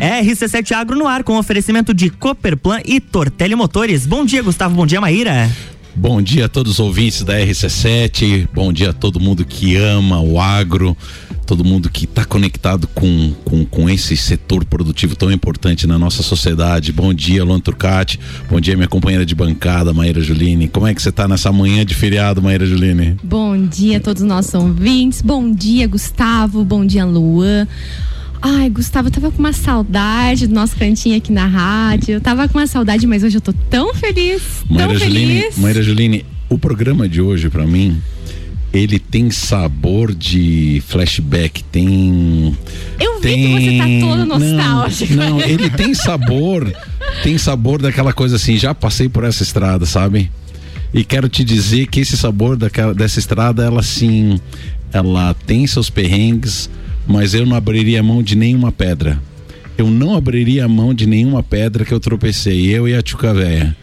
RC7 0.00 0.72
Agro 0.72 0.98
no 0.98 1.06
ar 1.06 1.24
com 1.24 1.38
oferecimento 1.38 1.94
de 1.94 2.10
Cooperplan 2.10 2.80
e 2.84 3.00
Tortelli 3.00 3.54
Motores. 3.54 4.06
Bom 4.06 4.24
dia, 4.24 4.42
Gustavo. 4.42 4.74
Bom 4.74 4.86
dia, 4.86 5.00
Maíra. 5.00 5.50
Bom 5.94 6.20
dia 6.20 6.44
a 6.44 6.48
todos 6.48 6.72
os 6.72 6.80
ouvintes 6.80 7.22
da 7.22 7.38
RC7, 7.38 8.46
bom 8.52 8.70
dia 8.70 8.90
a 8.90 8.92
todo 8.92 9.18
mundo 9.18 9.46
que 9.46 9.76
ama 9.76 10.20
o 10.20 10.38
agro, 10.38 10.94
todo 11.46 11.64
mundo 11.64 11.88
que 11.88 12.04
está 12.04 12.22
conectado 12.22 12.86
com, 12.88 13.32
com, 13.46 13.64
com, 13.64 13.88
esse 13.88 14.14
setor 14.14 14.62
produtivo 14.66 15.16
tão 15.16 15.32
importante 15.32 15.86
na 15.86 15.98
nossa 15.98 16.22
sociedade. 16.22 16.92
Bom 16.92 17.14
dia, 17.14 17.42
Luan 17.42 17.60
Turcati, 17.60 18.20
bom 18.50 18.60
dia, 18.60 18.76
minha 18.76 18.86
companheira 18.86 19.24
de 19.24 19.34
bancada, 19.34 19.94
Maíra 19.94 20.20
Juline. 20.20 20.68
Como 20.68 20.86
é 20.86 20.94
que 20.94 21.00
você 21.00 21.08
está 21.08 21.26
nessa 21.26 21.50
manhã 21.50 21.82
de 21.82 21.94
feriado, 21.94 22.42
Maíra 22.42 22.66
Juline? 22.66 23.16
Bom 23.24 23.56
dia 23.56 23.96
a 23.96 24.00
todos 24.00 24.20
os 24.20 24.28
nossos 24.28 24.52
ouvintes, 24.52 25.22
bom 25.22 25.50
dia, 25.50 25.88
Gustavo, 25.88 26.62
bom 26.62 26.84
dia, 26.84 27.06
Luan. 27.06 27.66
Ai, 28.40 28.68
Gustavo, 28.70 29.08
eu 29.08 29.12
tava 29.12 29.30
com 29.30 29.38
uma 29.38 29.52
saudade 29.52 30.46
do 30.46 30.54
nosso 30.54 30.76
cantinho 30.76 31.16
aqui 31.16 31.32
na 31.32 31.46
rádio. 31.46 32.14
Eu 32.14 32.20
tava 32.20 32.48
com 32.48 32.58
uma 32.58 32.66
saudade, 32.66 33.06
mas 33.06 33.22
hoje 33.22 33.36
eu 33.36 33.40
tô 33.40 33.52
tão 33.52 33.94
feliz. 33.94 34.42
Maíra 34.68 34.88
tão 34.88 34.98
Juline, 34.98 35.40
feliz. 35.40 35.58
Maíra 35.58 35.82
Juline, 35.82 36.26
o 36.48 36.58
programa 36.58 37.08
de 37.08 37.20
hoje, 37.20 37.48
para 37.48 37.66
mim, 37.66 38.00
ele 38.72 38.98
tem 38.98 39.30
sabor 39.30 40.14
de 40.14 40.82
flashback, 40.86 41.64
tem. 41.64 42.56
Eu 43.00 43.20
tem... 43.20 43.36
vi 43.36 43.46
que 43.46 43.64
você 43.64 43.78
tá 43.78 44.06
todo 44.06 44.26
nostálgico. 44.26 45.14
Não, 45.14 45.30
não, 45.30 45.40
ele 45.40 45.70
tem 45.70 45.94
sabor, 45.94 46.72
tem 47.22 47.38
sabor 47.38 47.80
daquela 47.80 48.12
coisa 48.12 48.36
assim, 48.36 48.56
já 48.56 48.74
passei 48.74 49.08
por 49.08 49.24
essa 49.24 49.42
estrada, 49.42 49.86
sabe? 49.86 50.30
E 50.92 51.04
quero 51.04 51.28
te 51.28 51.42
dizer 51.42 51.86
que 51.88 52.00
esse 52.00 52.16
sabor 52.16 52.56
daquela, 52.56 52.94
dessa 52.94 53.18
estrada, 53.18 53.64
ela 53.64 53.82
sim, 53.82 54.40
ela 54.92 55.34
tem 55.46 55.66
seus 55.66 55.90
perrengues, 55.90 56.70
mas 57.06 57.34
eu 57.34 57.46
não 57.46 57.56
abriria 57.56 58.00
a 58.00 58.02
mão 58.02 58.22
de 58.22 58.36
nenhuma 58.36 58.72
pedra. 58.72 59.20
Eu 59.78 59.90
não 59.90 60.14
abriria 60.14 60.64
a 60.64 60.68
mão 60.68 60.94
de 60.94 61.06
nenhuma 61.06 61.42
pedra 61.42 61.84
que 61.84 61.92
eu 61.92 62.00
tropecei, 62.00 62.66
eu 62.66 62.88
e 62.88 62.94
a 62.94 63.02
Tchuca 63.02 63.34
Véia. 63.34 63.76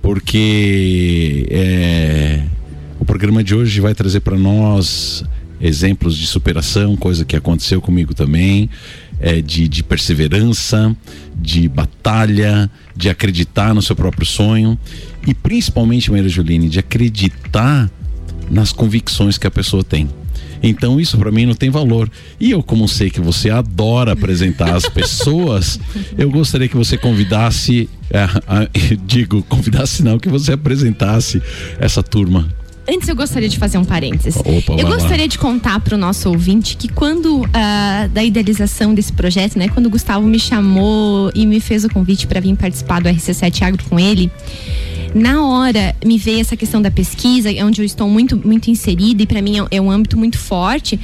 Porque 0.00 1.46
é, 1.50 2.42
o 3.00 3.04
programa 3.04 3.42
de 3.42 3.54
hoje 3.54 3.80
vai 3.80 3.94
trazer 3.94 4.20
para 4.20 4.36
nós 4.36 5.24
exemplos 5.60 6.16
de 6.16 6.26
superação, 6.26 6.96
coisa 6.96 7.24
que 7.24 7.34
aconteceu 7.34 7.80
comigo 7.80 8.14
também, 8.14 8.68
é, 9.18 9.40
de, 9.40 9.66
de 9.66 9.82
perseverança, 9.82 10.94
de 11.34 11.68
batalha, 11.68 12.70
de 12.94 13.08
acreditar 13.08 13.74
no 13.74 13.82
seu 13.82 13.96
próprio 13.96 14.26
sonho 14.26 14.78
e 15.26 15.34
principalmente, 15.34 16.10
Maria 16.10 16.28
Juline, 16.28 16.68
de 16.68 16.78
acreditar 16.78 17.90
nas 18.50 18.72
convicções 18.72 19.38
que 19.38 19.46
a 19.46 19.50
pessoa 19.50 19.82
tem. 19.82 20.08
Então 20.64 20.98
isso 20.98 21.18
para 21.18 21.30
mim 21.30 21.44
não 21.44 21.54
tem 21.54 21.68
valor. 21.68 22.10
E 22.40 22.50
eu, 22.50 22.62
como 22.62 22.88
sei 22.88 23.10
que 23.10 23.20
você 23.20 23.50
adora 23.50 24.12
apresentar 24.12 24.74
as 24.74 24.88
pessoas, 24.90 25.78
eu 26.16 26.30
gostaria 26.30 26.68
que 26.68 26.76
você 26.76 26.96
convidasse, 26.96 27.88
é, 28.10 28.26
digo, 29.06 29.42
convidasse 29.42 30.02
não, 30.02 30.18
que 30.18 30.28
você 30.28 30.52
apresentasse 30.52 31.42
essa 31.78 32.02
turma. 32.02 32.48
Antes 32.86 33.08
eu 33.08 33.16
gostaria 33.16 33.48
de 33.48 33.58
fazer 33.58 33.78
um 33.78 33.84
parênteses. 33.84 34.36
Opa, 34.36 34.74
eu 34.78 34.86
gostaria 34.86 35.24
lá. 35.24 35.26
de 35.26 35.38
contar 35.38 35.80
para 35.80 35.94
o 35.94 35.98
nosso 35.98 36.28
ouvinte 36.28 36.76
que 36.76 36.88
quando 36.88 37.46
ah, 37.52 38.08
da 38.12 38.22
idealização 38.22 38.94
desse 38.94 39.12
projeto, 39.12 39.58
né, 39.58 39.68
quando 39.68 39.86
o 39.86 39.90
Gustavo 39.90 40.26
me 40.26 40.38
chamou 40.38 41.30
e 41.34 41.46
me 41.46 41.60
fez 41.60 41.84
o 41.84 41.88
convite 41.88 42.26
para 42.26 42.40
vir 42.40 42.54
participar 42.56 43.00
do 43.00 43.08
RC7 43.08 43.62
Agro 43.62 43.82
com 43.88 43.98
ele, 43.98 44.30
na 45.14 45.44
hora 45.46 45.94
me 46.04 46.18
veio 46.18 46.40
essa 46.40 46.56
questão 46.56 46.82
da 46.82 46.90
pesquisa, 46.90 47.48
onde 47.64 47.80
eu 47.80 47.84
estou 47.84 48.08
muito 48.08 48.36
muito 48.36 48.70
inserida 48.70 49.22
e 49.22 49.26
para 49.26 49.40
mim 49.40 49.60
é, 49.60 49.76
é 49.76 49.80
um 49.80 49.90
âmbito 49.90 50.18
muito 50.18 50.38
forte, 50.38 50.98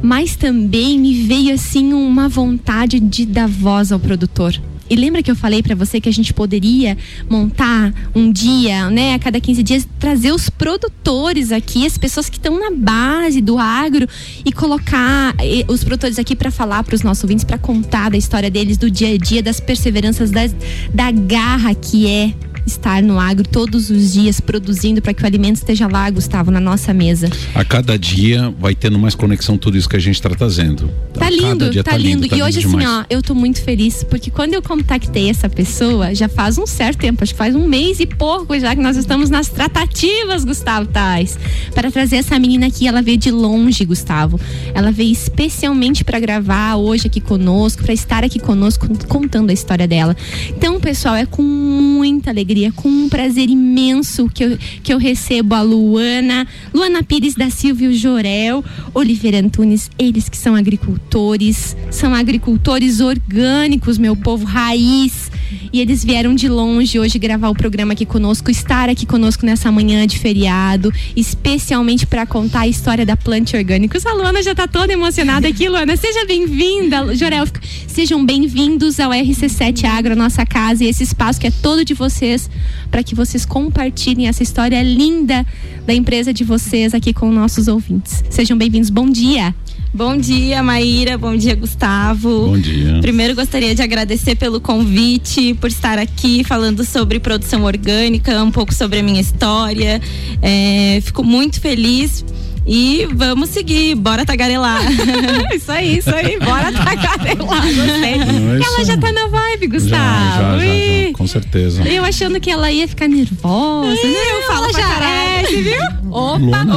mas 0.00 0.36
também 0.36 0.98
me 0.98 1.22
veio 1.24 1.52
assim 1.52 1.92
uma 1.92 2.28
vontade 2.28 3.00
de 3.00 3.26
dar 3.26 3.48
voz 3.48 3.90
ao 3.90 3.98
produtor. 3.98 4.58
E 4.90 4.96
lembra 4.96 5.22
que 5.22 5.30
eu 5.30 5.36
falei 5.36 5.62
para 5.62 5.74
você 5.74 6.00
que 6.00 6.08
a 6.08 6.12
gente 6.12 6.32
poderia 6.32 6.96
montar 7.28 7.92
um 8.14 8.32
dia, 8.32 8.88
né, 8.88 9.14
a 9.14 9.18
cada 9.18 9.38
15 9.38 9.62
dias, 9.62 9.88
trazer 9.98 10.32
os 10.32 10.48
produtores 10.48 11.52
aqui, 11.52 11.86
as 11.86 11.98
pessoas 11.98 12.30
que 12.30 12.38
estão 12.38 12.58
na 12.58 12.70
base 12.74 13.42
do 13.42 13.58
agro 13.58 14.08
e 14.44 14.50
colocar 14.50 15.34
eh, 15.38 15.64
os 15.68 15.84
produtores 15.84 16.18
aqui 16.18 16.34
para 16.34 16.50
falar 16.50 16.82
para 16.84 16.94
os 16.94 17.02
nossos 17.02 17.22
ouvintes, 17.22 17.44
para 17.44 17.58
contar 17.58 18.10
da 18.10 18.16
história 18.16 18.50
deles, 18.50 18.78
do 18.78 18.90
dia 18.90 19.14
a 19.14 19.18
dia, 19.18 19.42
das 19.42 19.60
perseveranças, 19.60 20.30
das, 20.30 20.56
da 20.94 21.10
garra 21.10 21.74
que 21.74 22.06
é 22.06 22.32
estar 22.68 23.02
no 23.02 23.18
agro 23.18 23.46
todos 23.48 23.90
os 23.90 24.12
dias 24.12 24.40
produzindo 24.40 25.02
para 25.02 25.12
que 25.12 25.22
o 25.22 25.26
alimento 25.26 25.56
esteja 25.56 25.88
lá, 25.88 26.08
Gustavo, 26.10 26.50
na 26.50 26.60
nossa 26.60 26.94
mesa. 26.94 27.28
A 27.54 27.64
cada 27.64 27.98
dia 27.98 28.54
vai 28.58 28.74
tendo 28.74 28.98
mais 28.98 29.14
conexão 29.14 29.58
tudo 29.58 29.76
isso 29.76 29.88
que 29.88 29.96
a 29.96 30.00
gente 30.00 30.14
está 30.14 30.30
trazendo. 30.30 30.90
Tá 31.14 31.28
lindo, 31.28 31.70
dia 31.70 31.82
tá, 31.82 31.96
lindo. 31.96 32.28
tá 32.28 32.36
e 32.36 32.42
hoje, 32.42 32.60
assim, 32.60 32.86
ó, 32.86 33.04
eu 33.10 33.22
tô 33.22 33.34
muito 33.34 33.62
feliz, 33.62 34.04
porque 34.04 34.30
quando 34.30 34.54
eu 34.54 34.62
contactei 34.62 35.30
essa 35.30 35.48
pessoa, 35.48 36.14
já 36.14 36.28
faz 36.28 36.58
um 36.58 36.66
certo 36.66 36.98
tempo, 36.98 37.22
acho 37.22 37.32
que 37.32 37.38
faz 37.38 37.54
um 37.54 37.66
mês 37.66 38.00
e 38.00 38.06
pouco 38.06 38.58
já 38.58 38.74
que 38.74 38.82
nós 38.82 38.96
estamos 38.96 39.30
nas 39.30 39.48
tratativas, 39.48 40.44
Gustavo 40.44 40.86
Tais, 40.86 41.38
para 41.74 41.90
trazer 41.90 42.16
essa 42.16 42.38
menina 42.38 42.66
aqui. 42.66 42.86
Ela 42.86 43.02
veio 43.02 43.16
de 43.16 43.30
longe, 43.30 43.84
Gustavo. 43.84 44.38
Ela 44.74 44.90
veio 44.90 45.12
especialmente 45.12 46.04
para 46.04 46.20
gravar 46.20 46.76
hoje 46.76 47.06
aqui 47.06 47.20
conosco, 47.20 47.82
para 47.82 47.92
estar 47.92 48.24
aqui 48.24 48.38
conosco 48.38 48.88
contando 49.06 49.50
a 49.50 49.52
história 49.52 49.86
dela. 49.86 50.16
Então, 50.50 50.78
pessoal, 50.80 51.14
é 51.14 51.26
com 51.26 51.42
muita 51.42 52.30
alegria, 52.30 52.57
com 52.74 52.88
um 52.88 53.08
prazer 53.08 53.48
imenso 53.48 54.28
que 54.28 54.44
eu, 54.44 54.58
que 54.82 54.92
eu 54.92 54.98
recebo 54.98 55.54
a 55.54 55.62
Luana, 55.62 56.46
Luana 56.74 57.02
Pires 57.02 57.34
da 57.34 57.50
Silva 57.50 57.84
e 57.84 57.88
o 57.88 57.94
Jorel, 57.94 58.64
Oliveira 58.92 59.38
Antunes, 59.38 59.90
eles 59.98 60.28
que 60.28 60.36
são 60.36 60.54
agricultores, 60.54 61.76
são 61.90 62.14
agricultores 62.14 63.00
orgânicos, 63.00 63.98
meu 63.98 64.16
povo, 64.16 64.44
raiz. 64.44 65.30
E 65.72 65.80
eles 65.80 66.04
vieram 66.04 66.34
de 66.34 66.48
longe 66.48 66.98
hoje 66.98 67.18
gravar 67.18 67.48
o 67.48 67.54
programa 67.54 67.92
aqui 67.92 68.04
conosco, 68.04 68.50
estar 68.50 68.88
aqui 68.88 69.06
conosco 69.06 69.44
nessa 69.44 69.70
manhã 69.70 70.06
de 70.06 70.18
feriado, 70.18 70.92
especialmente 71.16 72.06
para 72.06 72.26
contar 72.26 72.60
a 72.60 72.68
história 72.68 73.04
da 73.04 73.16
Plant 73.16 73.54
Orgânicos. 73.54 74.04
A 74.06 74.12
Luana 74.12 74.42
já 74.42 74.54
tá 74.54 74.66
toda 74.66 74.92
emocionada 74.92 75.48
aqui, 75.48 75.68
Luana. 75.68 75.96
Seja 75.96 76.24
bem-vinda, 76.26 77.14
Jorel. 77.14 77.46
Sejam 77.86 78.24
bem-vindos 78.24 79.00
ao 79.00 79.10
RC7 79.10 79.84
Agro, 79.84 80.14
nossa 80.14 80.46
casa, 80.46 80.84
e 80.84 80.88
esse 80.88 81.02
espaço 81.02 81.40
que 81.40 81.46
é 81.46 81.50
todo 81.50 81.84
de 81.84 81.94
vocês, 81.94 82.48
para 82.90 83.02
que 83.02 83.14
vocês 83.14 83.44
compartilhem 83.44 84.28
essa 84.28 84.42
história 84.42 84.82
linda 84.82 85.44
da 85.86 85.94
empresa 85.94 86.32
de 86.32 86.44
vocês 86.44 86.94
aqui 86.94 87.12
com 87.12 87.30
nossos 87.30 87.68
ouvintes. 87.68 88.22
Sejam 88.30 88.56
bem-vindos. 88.56 88.90
Bom 88.90 89.08
dia. 89.10 89.54
Bom 89.92 90.16
dia, 90.16 90.62
Maíra. 90.62 91.18
Bom 91.18 91.36
dia, 91.36 91.54
Gustavo. 91.54 92.46
Bom 92.48 92.58
dia. 92.58 93.00
Primeiro 93.00 93.34
gostaria 93.34 93.74
de 93.74 93.82
agradecer 93.82 94.36
pelo 94.36 94.60
convite, 94.60 95.54
por 95.54 95.68
estar 95.68 95.98
aqui 95.98 96.44
falando 96.44 96.84
sobre 96.84 97.18
produção 97.18 97.64
orgânica, 97.64 98.42
um 98.42 98.50
pouco 98.50 98.72
sobre 98.72 99.00
a 99.00 99.02
minha 99.02 99.20
história. 99.20 100.00
É, 100.42 101.00
fico 101.02 101.24
muito 101.24 101.60
feliz. 101.60 102.24
E 102.70 103.08
vamos 103.14 103.48
seguir, 103.48 103.94
bora 103.94 104.26
tagarelar. 104.26 104.82
isso 105.56 105.72
aí, 105.72 105.96
isso 105.96 106.14
aí, 106.14 106.38
bora 106.38 106.70
tagarelar. 106.70 107.62
Gostei. 107.62 108.16
Não, 108.18 108.52
é 108.52 108.60
ela 108.60 108.84
já 108.84 108.98
tá 108.98 109.10
na 109.10 109.26
vibe, 109.26 109.68
Gustavo. 109.68 109.88
já, 109.88 110.58
já, 110.58 111.06
já, 111.06 111.12
com 111.14 111.26
certeza. 111.26 111.82
Eu 111.88 112.04
achando 112.04 112.38
que 112.38 112.50
ela 112.50 112.70
ia 112.70 112.86
ficar 112.86 113.08
nervosa. 113.08 113.90
Né? 113.90 114.32
eu 114.32 114.42
falo 114.46 114.70
já 114.70 115.02
é, 115.02 115.42
viu? 115.44 116.10
Opa, 116.10 116.36
Luana. 116.36 116.76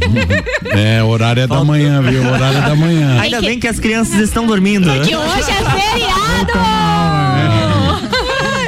É, 0.72 1.02
horário 1.02 1.42
é 1.42 1.46
da 1.46 1.62
manhã, 1.62 2.00
viu? 2.00 2.26
Horário 2.26 2.58
é 2.58 2.62
da 2.62 2.74
manhã. 2.74 3.20
Ainda 3.20 3.42
bem 3.42 3.60
que 3.60 3.68
as 3.68 3.78
crianças 3.78 4.18
estão 4.20 4.46
dormindo. 4.46 4.88
Que 5.02 5.14
hoje 5.14 5.50
é 5.50 5.70
feriado! 5.70 6.52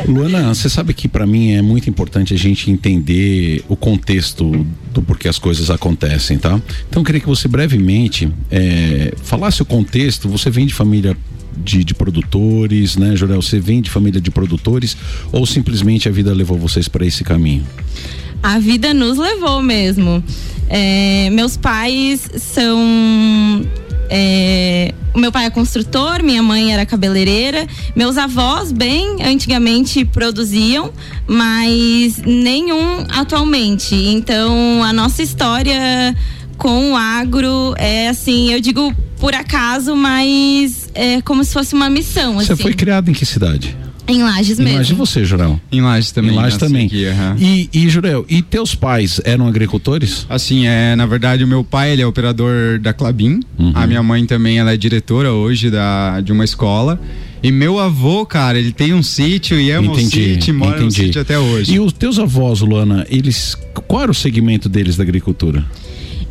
Luana, 0.07 0.55
você 0.55 0.69
sabe 0.69 0.93
que 0.93 1.09
para 1.09 1.27
mim 1.27 1.53
é 1.53 1.63
muito 1.63 1.89
importante 1.89 2.35
a 2.35 2.37
gente 2.37 2.71
entender 2.71 3.65
o 3.69 3.77
contexto 3.77 4.67
do 4.93 5.03
porquê 5.03 5.29
as 5.29 5.39
coisas 5.39 5.71
acontecem, 5.71 6.37
tá? 6.37 6.61
Então 6.89 7.01
eu 7.01 7.05
queria 7.05 7.21
que 7.21 7.27
você 7.27 7.49
brevemente 7.49 8.31
é, 8.51 9.15
falasse 9.23 9.63
o 9.63 9.65
contexto. 9.65 10.29
Você 10.29 10.51
vem 10.51 10.67
de 10.67 10.75
família 10.75 11.17
de, 11.57 11.83
de 11.83 11.95
produtores, 11.95 12.97
né, 12.97 13.17
Jorel? 13.17 13.41
Você 13.41 13.59
vem 13.59 13.81
de 13.81 13.89
família 13.89 14.21
de 14.21 14.31
produtores 14.31 14.97
ou 15.33 15.47
simplesmente 15.47 16.07
a 16.07 16.13
vida 16.13 16.33
levou 16.35 16.59
vocês 16.59 16.87
para 16.87 17.07
esse 17.07 17.25
caminho? 17.25 17.65
A 18.45 18.59
vida 18.59 18.93
nos 18.93 19.17
levou 19.17 19.63
mesmo. 19.63 20.23
É, 20.69 21.31
meus 21.33 21.57
pais 21.57 22.29
são. 22.37 22.79
é, 24.11 24.93
meu 25.17 25.33
pai 25.33 25.47
é 25.47 25.51
construtor, 25.51 26.23
minha 26.23 26.43
mãe 26.43 26.71
era 26.71 26.85
cabeleireira. 26.85 27.67
Meus 27.97 28.19
avós, 28.19 28.71
bem 28.71 29.23
antigamente, 29.23 30.05
produziam, 30.05 30.93
mas 31.27 32.19
nenhum 32.19 33.07
atualmente. 33.09 33.95
Então, 33.95 34.85
a 34.85 34.93
nossa 34.93 35.23
história 35.23 36.15
com 36.59 36.93
o 36.93 36.97
agro 36.97 37.75
é 37.79 38.11
assim, 38.11 38.53
eu 38.53 38.61
digo 38.61 38.95
por 39.19 39.35
acaso, 39.35 39.97
mas 39.97 40.91
é 40.95 41.23
como 41.23 41.43
se 41.43 41.51
fosse 41.51 41.75
uma 41.75 41.89
missão. 41.89 42.35
Você 42.35 42.53
assim. 42.53 42.63
foi 42.63 42.75
criado 42.75 43.09
em 43.09 43.15
que 43.15 43.25
cidade? 43.25 43.75
Em 44.07 44.23
Lages 44.23 44.59
mesmo. 44.59 44.75
Imagina 44.75 44.99
você, 44.99 45.25
Jorel. 45.25 45.59
Em 45.73 45.81
Lages 45.81 46.13
também. 46.13 46.33
Em 46.33 46.35
Lages 46.35 46.59
também. 46.59 46.87
aqui, 46.87 47.07
aham. 47.07 47.37
E, 47.39 47.71
e, 47.73 47.89
Jurel, 47.89 48.25
e 48.29 48.43
teus 48.43 48.75
pais 48.75 49.21
eram 49.25 49.47
agricultores? 49.47 50.27
Assim, 50.29 50.67
é, 50.67 50.95
na 50.95 51.07
verdade, 51.07 51.43
o 51.43 51.47
meu 51.49 51.65
pai 51.65 51.93
ele 51.93 52.03
é 52.03 52.07
operador 52.07 52.79
da 52.79 52.93
Clabin. 52.93 53.41
Uhum. 53.59 53.73
A 53.75 53.87
minha 53.87 54.03
mãe 54.03 54.27
também 54.27 54.59
ela 54.59 54.73
é 54.73 54.77
diretora 54.77 55.33
hoje 55.33 55.71
da, 55.71 56.21
de 56.21 56.33
uma 56.33 56.45
escola. 56.45 57.01
E 57.43 57.51
meu 57.51 57.79
avô, 57.79 58.25
cara, 58.25 58.59
ele 58.59 58.73
tem 58.73 58.95
um 58.95 59.03
sítio 59.03 59.61
e 59.61 59.71
ama 59.71 59.93
Entendi, 59.93 60.07
o 60.07 60.35
sítio 60.35 60.51
e 60.51 60.53
mora 60.57 60.81
no 60.81 60.87
entendi. 60.87 61.05
sítio 61.07 61.21
até 61.21 61.39
hoje. 61.39 61.75
E 61.75 61.81
os 61.81 61.93
teus 61.93 62.19
avós, 62.19 62.61
Luana, 62.61 63.07
eles. 63.11 63.57
Qual 63.87 64.03
era 64.03 64.11
o 64.11 64.15
segmento 64.15 64.67
deles 64.69 64.97
da 64.97 65.03
agricultura? 65.03 65.65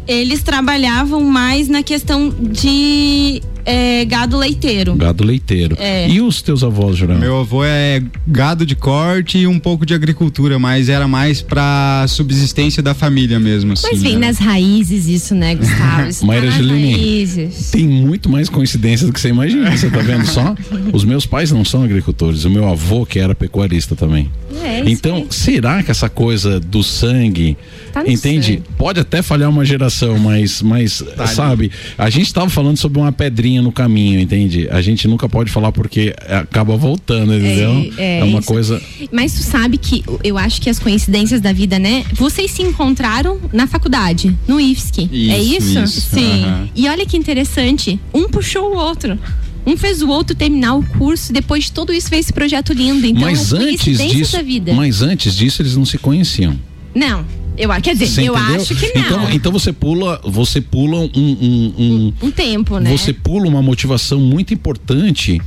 Eles 0.08 0.44
trabalhavam 0.44 1.22
mais 1.22 1.68
na 1.68 1.84
questão 1.84 2.30
de 2.30 3.42
é, 3.66 4.06
gado 4.06 4.38
leiteiro. 4.38 4.96
Gado 4.96 5.24
leiteiro. 5.24 5.76
É. 5.80 6.08
E 6.10 6.22
os 6.22 6.42
teus 6.42 6.64
avós, 6.64 6.98
Jurão? 6.98 7.18
Meu 7.18 7.40
avô 7.40 7.64
é 7.64 8.02
gado 8.28 8.66
de 8.66 8.76
corte 8.76 9.38
e 9.38 9.48
um 9.48 9.60
pouco 9.60 9.86
de 9.86 9.94
agricultura, 9.94 10.60
mas 10.60 10.90
era 10.90 11.08
mais 11.08 11.42
pra 11.42 12.06
subsistência 12.08 12.84
da 12.84 12.94
família 12.94 13.40
mesmo, 13.40 13.74
assim. 13.74 13.88
Mas 13.92 14.02
vem 14.02 14.18
né? 14.18 14.28
nas 14.28 14.38
raízes 14.38 15.08
isso, 15.08 15.34
né, 15.34 15.56
Gustavo? 15.56 16.10
Isso 16.10 16.26
Mayra 16.28 16.52
tá 16.52 16.58
raízes. 16.58 17.72
Tem 17.72 17.88
muito 17.88 18.30
mais 18.30 18.50
coincidência 18.50 19.08
do 19.08 19.14
que 19.14 19.20
você 19.20 19.30
imagina, 19.30 19.76
você 19.76 19.90
tá 19.90 20.00
vendo 20.00 20.26
só? 20.26 20.56
Os 20.92 21.06
meus 21.06 21.26
pais 21.26 21.52
não 21.52 21.64
são 21.64 21.84
agricultores, 21.84 22.44
o 22.46 22.50
meu 22.50 22.68
avô 22.68 23.06
que 23.06 23.20
era 23.20 23.34
pecuarista 23.34 23.96
também. 23.96 24.30
É, 24.62 24.84
Então, 24.90 25.26
será 25.30 25.82
que 25.82 25.92
essa 25.92 26.10
coisa 26.10 26.60
do 26.60 26.84
sangue, 26.84 27.58
Tá 27.94 28.04
no 28.04 28.10
entende? 28.12 28.48
sangue. 28.56 28.64
Pode 28.78 29.00
até 29.00 29.22
falhar 29.22 29.50
uma 29.50 29.64
geração, 29.64 30.18
mas, 30.18 30.62
mas 30.64 31.04
Tá 31.16 31.24
ali. 31.26 31.34
sabe? 31.36 31.72
A 31.98 32.10
gente 32.10 32.26
estava 32.26 32.50
falando 32.50 32.76
sobre 32.76 33.00
uma 33.00 33.12
pedrinha 33.12 33.62
no 33.62 33.72
caminho, 33.72 34.20
entende? 34.20 34.68
A 34.72 34.82
gente 34.82 35.08
nunca 35.08 35.30
pode 35.30 35.52
falar 35.52 35.72
porque 35.72 36.14
acaba 36.28 36.76
voltando, 36.76 37.36
entendeu? 37.36 37.94
é 37.98 38.24
uma 38.24 38.40
isso. 38.40 38.48
coisa. 38.48 38.82
Mas 39.12 39.34
tu 39.34 39.44
sabe 39.44 39.78
que 39.78 40.04
eu 40.24 40.38
acho 40.38 40.60
que 40.60 40.70
as 40.70 40.80
coincidências 40.80 41.40
da 41.40 41.54
vida, 41.54 41.78
né? 41.78 42.04
Vocês 42.14 42.50
se 42.52 42.64
encontraram 42.64 43.40
na 43.54 43.68
faculdade, 43.68 44.36
no 44.48 44.60
IFSC. 44.60 45.08
é 45.30 45.38
isso? 45.40 45.80
isso, 45.80 46.02
Sim. 46.02 46.44
aham. 46.46 46.68
E 46.76 46.90
olha 46.90 47.06
que 47.06 47.16
interessante, 47.16 48.00
um 48.14 48.28
puxou 48.28 48.74
o 48.74 48.76
outro. 48.78 49.18
Um 49.66 49.78
fez 49.78 50.02
o 50.02 50.10
outro 50.10 50.36
terminar 50.36 50.74
o 50.76 50.84
curso, 50.84 51.32
depois 51.32 51.66
de 51.66 51.72
tudo 51.72 51.94
isso 51.94 52.10
fez 52.10 52.26
esse 52.26 52.34
projeto 52.34 52.74
lindo. 52.74 53.06
Então, 53.06 53.22
mas 53.22 53.54
antes 53.54 53.66
coincidências 53.86 54.12
disso, 54.12 54.36
da 54.38 54.42
vida. 54.42 54.74
mas 54.74 55.02
antes 55.02 55.36
disso 55.36 55.62
eles 55.62 55.78
não 55.78 55.86
se 55.86 55.98
conheciam. 55.98 56.60
Não, 56.94 57.24
eu 57.58 57.72
acho, 57.72 57.82
quer 57.82 57.94
dizer, 57.94 58.08
Você 58.08 58.22
eu 58.30 58.36
entendeu? 58.38 58.62
acho 58.62 58.76
que 58.76 58.94
não. 58.98 59.06
Então, 59.06 59.32
então 59.32 59.52
você 59.52 59.72
pula, 59.74 60.20
você 60.24 60.60
pula 60.62 60.98
um, 61.00 61.10
um- 61.16 61.74
um- 61.78 62.14
um 62.28 62.32
tempo, 62.32 62.80
né? 62.80 62.90
você 62.96 63.14
pula 63.14 63.48
uma 63.48 63.62
motivação 63.62 64.20
muito 64.20 64.54
importante 64.54 65.42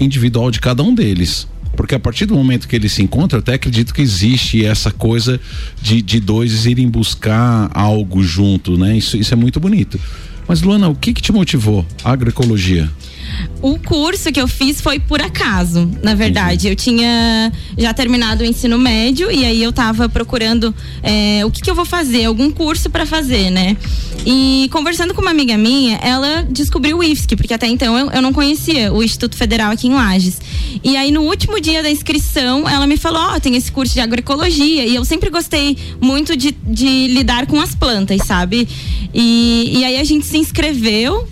individual 0.00 0.50
de 0.50 0.60
cada 0.60 0.82
um 0.82 0.94
deles. 0.94 1.46
Porque 1.76 1.94
a 1.94 1.98
partir 1.98 2.26
do 2.26 2.34
momento 2.36 2.68
que 2.68 2.76
eles 2.76 2.92
se 2.92 3.02
encontram, 3.02 3.40
até 3.40 3.54
acredito 3.54 3.92
que 3.92 4.00
existe 4.00 4.64
essa 4.64 4.92
coisa 4.92 5.40
de, 5.82 6.00
de 6.00 6.20
dois 6.20 6.66
irem 6.66 6.88
buscar 6.88 7.68
algo 7.74 8.22
junto, 8.22 8.78
né? 8.78 8.96
Isso, 8.96 9.16
isso 9.16 9.34
é 9.34 9.36
muito 9.36 9.58
bonito. 9.58 9.98
Mas, 10.46 10.62
Luana, 10.62 10.88
o 10.88 10.94
que 10.94 11.12
que 11.12 11.20
te 11.22 11.32
motivou? 11.32 11.84
A 12.04 12.12
agroecologia. 12.12 12.88
O 13.62 13.78
curso 13.78 14.30
que 14.30 14.40
eu 14.40 14.46
fiz 14.46 14.80
foi 14.80 14.98
por 14.98 15.22
acaso, 15.22 15.90
na 16.02 16.14
verdade. 16.14 16.68
Eu 16.68 16.76
tinha 16.76 17.50
já 17.78 17.94
terminado 17.94 18.42
o 18.42 18.46
ensino 18.46 18.78
médio 18.78 19.30
e 19.30 19.44
aí 19.44 19.62
eu 19.62 19.72
tava 19.72 20.08
procurando 20.08 20.74
é, 21.02 21.44
o 21.46 21.50
que, 21.50 21.62
que 21.62 21.70
eu 21.70 21.74
vou 21.74 21.86
fazer, 21.86 22.24
algum 22.24 22.50
curso 22.50 22.90
para 22.90 23.06
fazer, 23.06 23.50
né? 23.50 23.76
E 24.26 24.68
conversando 24.70 25.14
com 25.14 25.20
uma 25.20 25.30
amiga 25.30 25.56
minha, 25.56 25.96
ela 25.96 26.46
descobriu 26.48 26.98
o 26.98 27.02
IFSC, 27.02 27.36
porque 27.36 27.54
até 27.54 27.66
então 27.66 27.98
eu, 27.98 28.10
eu 28.10 28.22
não 28.22 28.32
conhecia 28.32 28.92
o 28.92 29.02
Instituto 29.02 29.36
Federal 29.36 29.72
aqui 29.72 29.88
em 29.88 29.94
Lages. 29.94 30.38
E 30.82 30.96
aí 30.96 31.10
no 31.10 31.22
último 31.22 31.60
dia 31.60 31.82
da 31.82 31.90
inscrição, 31.90 32.68
ela 32.68 32.86
me 32.86 32.96
falou: 32.96 33.20
Ó, 33.20 33.40
tem 33.40 33.56
esse 33.56 33.72
curso 33.72 33.94
de 33.94 34.00
agroecologia. 34.00 34.86
E 34.86 34.94
eu 34.94 35.04
sempre 35.04 35.30
gostei 35.30 35.76
muito 36.00 36.36
de, 36.36 36.52
de 36.52 37.08
lidar 37.08 37.46
com 37.46 37.60
as 37.60 37.74
plantas, 37.74 38.26
sabe? 38.26 38.68
E, 39.12 39.78
e 39.78 39.84
aí 39.84 39.98
a 39.98 40.04
gente 40.04 40.26
se 40.26 40.38
inscreveu. 40.38 41.28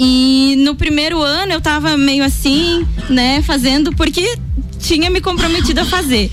E 0.00 0.54
no 0.58 0.76
primeiro 0.76 1.20
ano 1.20 1.52
eu 1.52 1.60
tava 1.60 1.96
meio 1.96 2.22
assim, 2.22 2.86
né, 3.10 3.42
fazendo 3.42 3.92
porque 3.96 4.38
tinha 4.78 5.10
me 5.10 5.20
comprometido 5.20 5.80
a 5.80 5.84
fazer. 5.84 6.30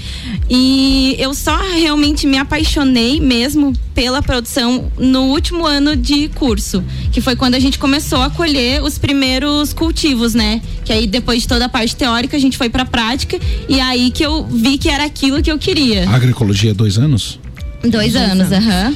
E 0.48 1.16
eu 1.18 1.34
só 1.34 1.58
realmente 1.58 2.28
me 2.28 2.38
apaixonei 2.38 3.20
mesmo 3.20 3.74
pela 3.96 4.22
produção 4.22 4.92
no 5.00 5.24
último 5.24 5.66
ano 5.66 5.96
de 5.96 6.30
curso, 6.30 6.84
que 7.12 7.20
foi 7.20 7.36
quando 7.36 7.56
a 7.56 7.60
gente 7.60 7.80
começou 7.80 8.22
a 8.22 8.30
colher 8.30 8.84
os 8.84 9.00
primeiros 9.00 9.74
cultivos, 9.74 10.36
né? 10.36 10.62
Que 10.84 10.94
aí 10.94 11.08
depois 11.08 11.42
de 11.42 11.48
toda 11.48 11.66
a 11.66 11.70
parte 11.70 11.96
teórica 11.96 12.38
a 12.38 12.40
gente 12.40 12.58
foi 12.58 12.70
pra 12.70 12.86
prática 12.86 13.40
e 13.68 13.82
aí 13.82 14.12
que 14.12 14.24
eu 14.24 14.46
vi 14.46 14.78
que 14.78 14.90
era 14.90 15.06
aquilo 15.06 15.42
que 15.42 15.52
eu 15.52 15.58
queria. 15.58 16.08
Agroecologia 16.08 16.74
dois 16.74 17.00
anos? 17.00 17.40
Dois 17.84 18.16
anos, 18.16 18.52
aham. 18.52 18.96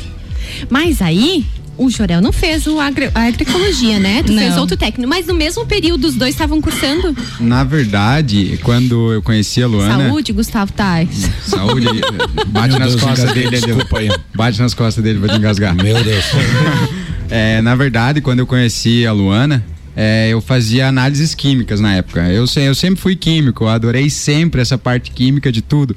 Mas 0.70 1.02
aí, 1.02 1.46
o 1.80 1.90
Jorel 1.90 2.22
não 2.22 2.32
fez 2.34 2.68
o 2.68 2.80
agri- 2.80 3.10
a 3.16 3.22
agroecologia, 3.24 4.00
né? 4.00 4.22
Tu 4.24 4.32
Não. 4.34 4.40
fez 4.44 4.58
outro 4.58 4.76
técnico. 4.78 5.10
Mas 5.10 5.26
no 5.26 5.34
mesmo 5.34 5.66
período, 5.66 6.06
os 6.08 6.16
dois 6.16 6.32
estavam 6.36 6.62
cursando 6.62 7.16
Na 7.40 7.64
verdade, 7.64 8.60
quando 8.64 9.14
eu 9.14 9.22
conheci 9.22 9.64
a 9.64 9.68
Luana. 9.68 10.08
saúde, 10.10 10.34
Gustavo 10.34 10.72
Tais. 10.74 11.30
Saúde. 11.48 11.88
Bate 12.48 12.70
Meu 12.72 12.80
nas 12.80 12.90
Deus, 12.92 13.02
costas 13.04 13.32
dele. 13.34 13.48
ele- 13.48 13.62
desculpa 13.66 14.00
aí. 14.00 14.10
Bate 14.36 14.60
nas 14.62 14.74
costas 14.74 15.04
dele 15.04 15.20
pra 15.20 15.30
te 15.30 15.38
engasgar. 15.38 15.74
Meu 15.76 16.04
Deus. 16.04 16.26
É, 17.32 17.62
na 17.62 17.76
verdade, 17.76 18.22
quando 18.22 18.40
eu 18.40 18.48
conheci 18.48 19.06
a 19.06 19.12
Luana, 19.12 19.64
é, 20.02 20.30
eu 20.30 20.40
fazia 20.40 20.88
análises 20.88 21.36
químicas 21.36 21.82
na 21.82 21.96
época. 21.98 22.22
Eu, 22.30 22.46
eu 22.56 22.74
sempre 22.74 23.02
fui 23.02 23.18
químico, 23.18 23.66
eu 23.66 23.68
adorei 23.68 24.10
sempre 24.10 24.62
essa 24.62 24.78
parte 24.78 25.12
química 25.12 25.52
de 25.52 25.62
tudo. 25.62 25.94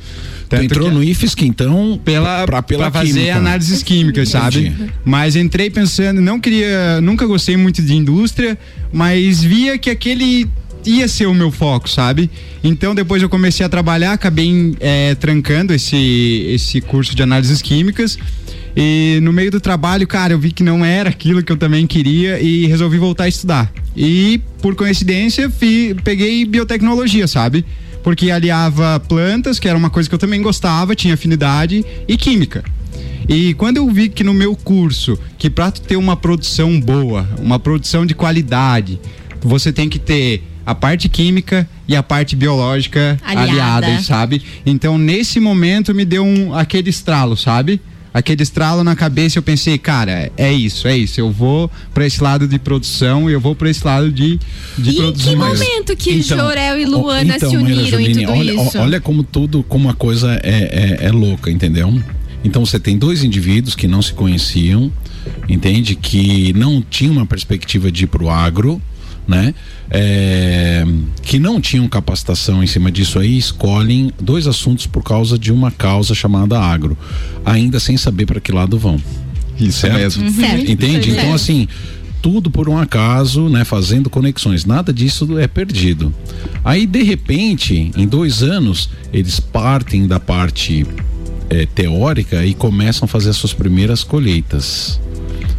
Tu 0.48 0.56
entrou 0.56 0.88
que- 0.88 0.94
no 0.94 1.04
IFSC, 1.04 1.44
então, 1.46 2.00
pela, 2.04 2.44
pra, 2.44 2.60
pela 2.62 2.90
pra 2.90 3.00
fazer 3.00 3.12
química. 3.20 3.36
análises 3.36 3.80
químicas, 3.84 4.28
sabe? 4.28 4.66
Entendi. 4.66 4.92
Mas 5.04 5.36
entrei 5.36 5.70
pensando, 5.70 6.20
não 6.20 6.40
queria, 6.40 7.00
nunca 7.00 7.24
gostei 7.26 7.56
muito 7.56 7.80
de 7.80 7.94
indústria, 7.94 8.58
mas 8.92 9.40
via 9.44 9.78
que 9.78 9.88
aquele 9.88 10.50
ia 10.84 11.06
ser 11.06 11.26
o 11.26 11.34
meu 11.34 11.52
foco, 11.52 11.88
sabe? 11.88 12.28
Então 12.64 12.96
depois 12.96 13.22
eu 13.22 13.28
comecei 13.28 13.64
a 13.64 13.68
trabalhar, 13.68 14.14
acabei 14.14 14.74
eh, 14.80 15.14
trancando 15.14 15.72
esse, 15.72 16.44
esse 16.48 16.80
curso 16.80 17.14
de 17.14 17.22
análises 17.22 17.62
químicas. 17.62 18.18
E 18.76 19.18
no 19.22 19.32
meio 19.32 19.50
do 19.50 19.60
trabalho, 19.60 20.06
cara, 20.06 20.32
eu 20.32 20.38
vi 20.38 20.50
que 20.50 20.62
não 20.62 20.84
era 20.84 21.10
aquilo 21.10 21.42
que 21.42 21.52
eu 21.52 21.56
também 21.56 21.86
queria 21.86 22.40
e 22.40 22.66
resolvi 22.66 22.98
voltar 22.98 23.24
a 23.24 23.28
estudar. 23.28 23.70
E 23.96 24.40
por 24.62 24.74
coincidência, 24.74 25.50
fi- 25.50 25.94
peguei 26.02 26.44
biotecnologia, 26.46 27.26
sabe? 27.28 27.64
Porque 28.02 28.30
aliava 28.30 28.98
plantas, 29.00 29.58
que 29.58 29.68
era 29.68 29.76
uma 29.76 29.90
coisa 29.90 30.08
que 30.08 30.14
eu 30.14 30.18
também 30.18 30.40
gostava, 30.40 30.94
tinha 30.94 31.14
afinidade, 31.14 31.84
e 32.08 32.16
química. 32.16 32.64
E 33.28 33.54
quando 33.54 33.76
eu 33.76 33.88
vi 33.90 34.08
que 34.08 34.24
no 34.24 34.34
meu 34.34 34.56
curso, 34.56 35.18
que 35.38 35.48
para 35.48 35.70
ter 35.70 35.96
uma 35.96 36.16
produção 36.16 36.80
boa, 36.80 37.28
uma 37.38 37.58
produção 37.58 38.04
de 38.04 38.14
qualidade, 38.14 38.98
você 39.40 39.72
tem 39.72 39.88
que 39.88 39.98
ter 39.98 40.42
a 40.64 40.74
parte 40.74 41.08
química 41.08 41.68
e 41.86 41.94
a 41.94 42.02
parte 42.02 42.34
biológica 42.34 43.18
Aliada. 43.22 43.50
aliadas, 43.52 44.06
sabe? 44.06 44.42
Então, 44.64 44.96
nesse 44.96 45.38
momento 45.38 45.94
me 45.94 46.04
deu 46.04 46.24
um 46.24 46.54
aquele 46.54 46.90
estralo, 46.90 47.36
sabe? 47.36 47.80
Aquele 48.14 48.42
estralo 48.42 48.84
na 48.84 48.94
cabeça, 48.94 49.38
eu 49.38 49.42
pensei, 49.42 49.78
cara, 49.78 50.30
é 50.36 50.52
isso, 50.52 50.86
é 50.86 50.96
isso. 50.96 51.18
Eu 51.18 51.30
vou 51.30 51.70
para 51.94 52.06
esse 52.06 52.22
lado 52.22 52.46
de 52.46 52.58
produção 52.58 53.30
e 53.30 53.32
eu 53.32 53.40
vou 53.40 53.54
para 53.54 53.70
esse 53.70 53.84
lado 53.86 54.12
de, 54.12 54.38
de 54.76 54.90
E 54.90 54.92
em 54.92 54.96
produzir 54.96 55.30
que 55.30 55.36
mais. 55.36 55.58
momento 55.58 55.96
que 55.96 56.12
Então, 56.12 56.38
Jorel 56.38 56.78
e 56.78 56.84
Luana 56.84 57.36
então, 57.36 57.50
se 57.50 57.56
uniram 57.56 57.80
em 57.80 57.86
Juline, 57.86 58.26
tudo 58.26 58.38
olha, 58.38 58.52
isso? 58.52 58.78
Olha 58.78 59.00
como 59.00 59.22
tudo, 59.22 59.62
como 59.62 59.88
a 59.88 59.94
coisa 59.94 60.38
é, 60.42 60.98
é, 61.00 61.06
é 61.06 61.10
louca, 61.10 61.50
entendeu? 61.50 61.92
Então 62.44 62.64
você 62.66 62.78
tem 62.78 62.98
dois 62.98 63.22
indivíduos 63.24 63.74
que 63.74 63.86
não 63.86 64.02
se 64.02 64.12
conheciam, 64.12 64.92
entende? 65.48 65.94
Que 65.94 66.52
não 66.52 66.82
tinham 66.82 67.12
uma 67.12 67.26
perspectiva 67.26 67.90
de 67.90 68.04
ir 68.04 68.08
pro 68.08 68.28
agro, 68.28 68.82
né? 69.26 69.54
É, 69.90 70.84
que 71.22 71.38
não 71.38 71.60
tinham 71.60 71.88
capacitação 71.88 72.62
em 72.62 72.66
cima 72.66 72.90
disso 72.90 73.18
aí, 73.18 73.38
escolhem 73.38 74.12
dois 74.20 74.46
assuntos 74.46 74.86
por 74.86 75.02
causa 75.02 75.38
de 75.38 75.52
uma 75.52 75.70
causa 75.70 76.14
chamada 76.14 76.58
agro, 76.58 76.96
ainda 77.44 77.78
sem 77.78 77.96
saber 77.96 78.26
para 78.26 78.40
que 78.40 78.52
lado 78.52 78.78
vão. 78.78 79.00
Isso 79.58 79.80
certo? 79.80 79.96
mesmo. 79.96 80.30
Certo. 80.30 80.70
Entende? 80.70 81.10
Então, 81.10 81.32
assim, 81.32 81.68
tudo 82.20 82.50
por 82.50 82.68
um 82.68 82.78
acaso, 82.78 83.48
né? 83.48 83.64
Fazendo 83.64 84.08
conexões. 84.08 84.64
Nada 84.64 84.92
disso 84.92 85.38
é 85.38 85.46
perdido. 85.46 86.14
Aí, 86.64 86.86
de 86.86 87.02
repente, 87.02 87.90
em 87.96 88.06
dois 88.06 88.42
anos, 88.42 88.88
eles 89.12 89.40
partem 89.40 90.06
da 90.06 90.20
parte 90.20 90.86
eh, 91.50 91.66
teórica 91.74 92.44
e 92.46 92.54
começam 92.54 93.04
a 93.04 93.08
fazer 93.08 93.30
as 93.30 93.36
suas 93.36 93.52
primeiras 93.52 94.04
colheitas. 94.04 95.00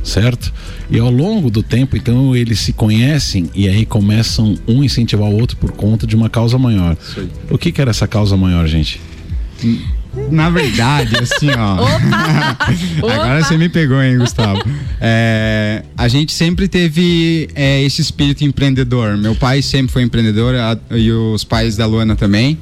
Certo? 0.03 0.53
E 0.91 0.99
ao 0.99 1.09
longo 1.09 1.49
do 1.49 1.63
tempo, 1.63 1.95
então, 1.95 2.35
eles 2.35 2.59
se 2.59 2.73
conhecem 2.73 3.49
e 3.55 3.67
aí 3.69 3.85
começam 3.85 4.55
um 4.67 4.83
incentivar 4.83 5.29
o 5.29 5.39
outro 5.39 5.55
por 5.57 5.71
conta 5.71 6.05
de 6.05 6.15
uma 6.15 6.29
causa 6.29 6.57
maior. 6.57 6.97
O 7.49 7.57
que, 7.57 7.71
que 7.71 7.79
era 7.81 7.91
essa 7.91 8.07
causa 8.07 8.35
maior, 8.35 8.67
gente? 8.67 8.99
Na 10.29 10.49
verdade, 10.49 11.15
assim, 11.17 11.49
ó. 11.57 11.77
Agora 13.09 13.43
você 13.43 13.57
me 13.57 13.69
pegou, 13.69 14.01
hein, 14.03 14.17
Gustavo? 14.17 14.61
É, 15.01 15.83
a 15.97 16.07
gente 16.07 16.33
sempre 16.33 16.67
teve 16.67 17.49
é, 17.55 17.81
esse 17.81 18.01
espírito 18.01 18.43
empreendedor. 18.43 19.17
Meu 19.17 19.33
pai 19.35 19.61
sempre 19.61 19.91
foi 19.91 20.03
empreendedor 20.03 20.53
a- 20.55 20.77
e 20.91 21.11
os 21.11 21.43
pais 21.43 21.75
da 21.77 21.85
Luana 21.85 22.15
também. 22.15 22.57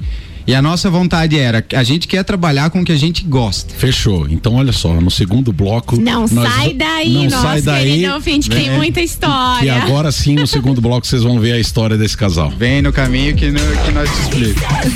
E 0.48 0.56
a 0.56 0.62
nossa 0.62 0.90
vontade 0.90 1.38
era, 1.38 1.64
a 1.74 1.84
gente 1.84 2.08
quer 2.08 2.24
trabalhar 2.24 2.70
com 2.70 2.82
o 2.82 2.86
que 2.86 2.92
a 2.92 2.98
gente 2.98 3.24
gosta. 3.24 3.74
Fechou. 3.76 4.28
Então, 4.30 4.56
olha 4.56 4.72
só, 4.72 4.94
no 5.00 5.12
segundo 5.12 5.52
bloco. 5.54 6.00
Não 6.00 6.26
nós- 6.32 6.52
sai 6.54 6.74
daí, 6.74 7.14
não 7.14 7.24
nossa, 7.26 7.42
sai 7.42 7.62
daí, 7.62 7.92
querido 7.92 8.14
ouvinte, 8.14 8.50
que 8.50 8.56
tem 8.56 8.70
né? 8.70 8.78
muita 8.78 9.02
história. 9.02 9.66
E 9.66 9.70
agora 9.70 10.12
sim, 10.12 10.36
no 10.36 10.48
segundo 10.48 10.80
bloco, 10.82 11.06
vocês 11.06 11.24
vão 11.24 11.40
ver 11.40 11.54
a 11.54 11.60
história 11.60 11.98
desse 11.98 12.18
casal. 12.18 12.50
Vem 12.58 12.82
no 12.82 12.92
caminho 12.92 13.36
que, 13.36 13.50
no- 13.52 13.60
que 13.60 13.92
nós 13.92 14.10
te 14.10 14.22
explicamos. 14.22 14.92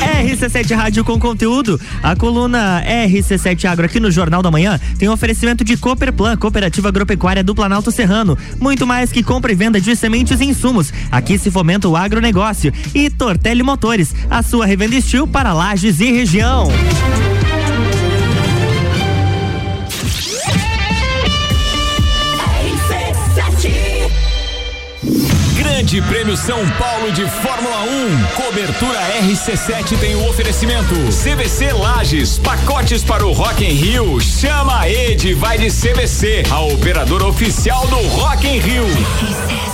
RC7 0.00 0.74
Rádio 0.74 1.04
com 1.04 1.18
conteúdo. 1.18 1.80
A 2.02 2.14
coluna 2.16 2.82
RC7 2.86 3.64
Agro 3.66 3.86
aqui 3.86 3.98
no 4.00 4.10
Jornal 4.10 4.42
da 4.42 4.50
Manhã 4.50 4.78
tem 4.98 5.08
oferecimento 5.08 5.64
de 5.64 5.76
Cooperplan, 5.76 6.36
Cooperativa 6.36 6.88
Agropecuária 6.88 7.42
do 7.42 7.54
Planalto 7.54 7.90
Serrano. 7.90 8.36
Muito 8.60 8.86
mais 8.86 9.10
que 9.12 9.22
compra 9.22 9.52
e 9.52 9.54
venda 9.54 9.80
de 9.80 9.94
sementes 9.96 10.40
e 10.40 10.44
insumos. 10.44 10.92
Aqui 11.10 11.38
se 11.38 11.50
fomenta 11.50 11.88
o 11.88 11.96
agronegócio. 11.96 12.72
E 12.94 13.08
Tortelli 13.10 13.62
Motores, 13.62 14.14
a 14.34 14.42
sua 14.42 14.66
revenda 14.66 14.96
estil 14.96 15.28
para 15.28 15.52
lajes 15.52 16.00
e 16.00 16.10
região. 16.10 16.66
Grande 25.54 26.02
Prêmio 26.02 26.36
São 26.36 26.68
Paulo 26.70 27.12
de 27.12 27.24
Fórmula 27.30 27.82
1. 27.82 28.42
Cobertura 28.42 28.98
RC7 29.22 29.96
tem 30.00 30.16
o 30.16 30.28
oferecimento. 30.28 30.94
CVC 31.12 31.72
Lages, 31.72 32.36
pacotes 32.38 33.04
para 33.04 33.24
o 33.24 33.32
Rock 33.32 33.64
in 33.64 33.68
Rio. 33.68 34.20
Chama 34.20 34.80
a 34.80 34.90
Ed, 34.90 35.32
vai 35.34 35.58
de 35.58 35.70
CVC, 35.70 36.42
a 36.50 36.60
operadora 36.60 37.24
oficial 37.26 37.86
do 37.86 38.00
Rock 38.08 38.48
in 38.48 38.58
Rio. 38.58 39.73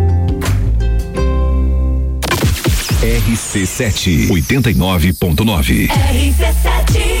RC7 3.01 4.29
89.9. 4.29 7.20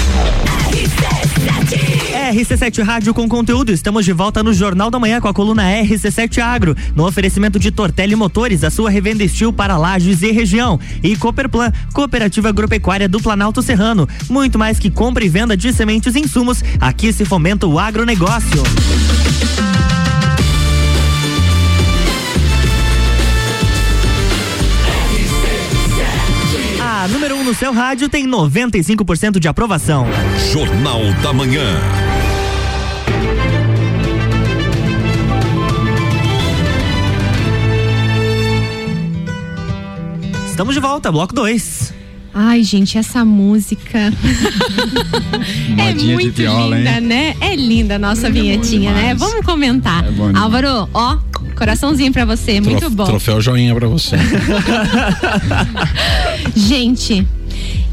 RC7 2.31 2.81
Rádio 2.81 3.13
com 3.13 3.27
conteúdo. 3.27 3.71
Estamos 3.71 4.05
de 4.05 4.13
volta 4.13 4.41
no 4.41 4.53
Jornal 4.53 4.89
da 4.89 4.97
Manhã 4.97 5.19
com 5.19 5.27
a 5.27 5.33
coluna 5.33 5.63
RC7 5.63 6.39
Agro, 6.39 6.75
no 6.95 7.05
oferecimento 7.05 7.59
de 7.59 7.71
Tortelli 7.71 8.15
Motores, 8.15 8.63
a 8.63 8.69
sua 8.69 8.89
revenda 8.89 9.23
estil 9.23 9.51
para 9.51 9.77
lajes 9.77 10.21
e 10.21 10.31
região. 10.31 10.79
E 11.03 11.15
Cooperplan, 11.17 11.71
Cooperativa 11.93 12.49
Agropecuária 12.49 13.09
do 13.09 13.19
Planalto 13.19 13.61
Serrano. 13.61 14.07
Muito 14.29 14.57
mais 14.57 14.79
que 14.79 14.89
compra 14.89 15.25
e 15.25 15.29
venda 15.29 15.57
de 15.57 15.73
sementes 15.73 16.15
e 16.15 16.19
insumos, 16.19 16.63
aqui 16.79 17.11
se 17.11 17.25
fomenta 17.25 17.67
o 17.67 17.77
agronegócio. 17.77 18.63
A 26.79 27.07
número 27.07 27.35
1 27.35 27.39
um 27.39 27.43
no 27.43 27.53
seu 27.55 27.73
rádio 27.73 28.07
tem 28.07 28.27
95% 28.27 29.39
de 29.39 29.47
aprovação. 29.47 30.05
Jornal 30.53 31.01
da 31.23 31.33
Manhã. 31.33 32.20
Estamos 40.61 40.75
de 40.75 40.79
volta, 40.79 41.11
bloco 41.11 41.33
2. 41.33 41.91
Ai, 42.35 42.61
gente, 42.63 42.95
essa 42.95 43.25
música 43.25 43.97
é 45.75 45.91
muito 45.95 46.33
viola, 46.35 46.77
linda, 46.77 46.91
hein? 46.91 47.01
né? 47.01 47.35
É 47.41 47.55
linda 47.55 47.95
a 47.95 47.97
nossa 47.99 48.29
vinhetinha, 48.29 48.93
né? 48.93 49.15
Vamos 49.15 49.43
comentar. 49.43 50.03
É. 50.05 50.37
Álvaro, 50.37 50.87
ó, 50.93 51.17
coraçãozinho 51.57 52.13
pra 52.13 52.25
você, 52.25 52.61
muito 52.61 52.77
Trof- 52.77 52.93
bom. 52.93 53.05
Troféu 53.05 53.41
joinha 53.41 53.73
pra 53.73 53.87
você. 53.87 54.17
Gente, 56.55 57.25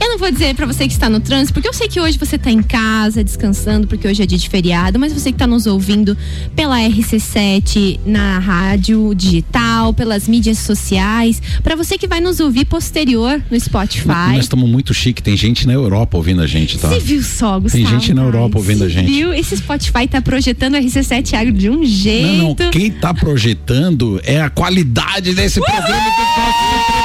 eu 0.01 0.09
não 0.09 0.19
vou 0.19 0.31
dizer 0.31 0.55
pra 0.55 0.67
você 0.67 0.87
que 0.87 0.93
está 0.93 1.09
no 1.09 1.21
trânsito, 1.21 1.53
porque 1.53 1.69
eu 1.69 1.73
sei 1.73 1.89
que 1.89 2.01
hoje 2.01 2.19
você 2.19 2.39
tá 2.39 2.51
em 2.51 2.63
casa, 2.63 3.23
descansando, 3.23 3.87
porque 3.87 4.07
hoje 4.07 4.23
é 4.23 4.27
dia 4.27 4.39
de 4.39 4.49
feriado, 4.49 4.99
mas 4.99 5.13
você 5.13 5.33
que 5.33 5.39
tá 5.39 5.47
nos 5.47 5.67
ouvindo 5.67 6.17
pela 6.55 6.79
RC7, 6.79 8.01
na 8.07 8.39
rádio 8.39 9.15
digital, 9.15 9.93
pelas 9.93 10.29
mídias 10.29 10.59
sociais, 10.59 11.43
pra 11.63 11.75
você 11.75 11.99
que 11.99 12.07
vai 12.07 12.21
nos 12.21 12.41
ouvir 12.41 12.65
posterior 12.65 13.43
no 13.51 13.59
Spotify. 13.59 14.33
Nós 14.33 14.45
estamos 14.45 14.69
muito 14.69 14.95
chique, 14.95 15.23
tem 15.23 15.37
gente 15.37 15.67
na 15.67 15.73
Europa 15.73 16.17
ouvindo 16.17 16.43
a 16.43 16.47
gente, 16.47 16.79
tá? 16.79 16.89
Você 16.89 17.01
viu 17.01 17.23
só, 17.23 17.59
Gustavo? 17.59 17.87
gente 17.87 18.15
na 18.15 18.23
Europa 18.23 18.59
ouvindo 18.59 18.85
a 18.85 18.89
você 18.89 18.95
gente. 18.95 19.11
Viu? 19.11 19.33
Esse 19.33 19.57
Spotify 19.57 20.07
tá 20.07 20.21
projetando 20.21 20.75
o 20.75 20.79
RC7 20.79 21.35
Agro 21.35 21.53
de 21.53 21.71
um 21.71 21.85
jeito. 21.85 22.27
Não, 22.27 22.57
não, 22.59 22.71
quem 22.71 22.91
tá 22.91 23.13
projetando 23.13 24.21
é 24.25 24.41
a 24.41 24.51
qualidade 24.51 25.35
desse 25.35 25.61
programa 25.61 26.11
dos 26.11 26.37
nossos 26.37 26.89
entrevistados, 26.89 26.98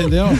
entendeu? 0.00 0.26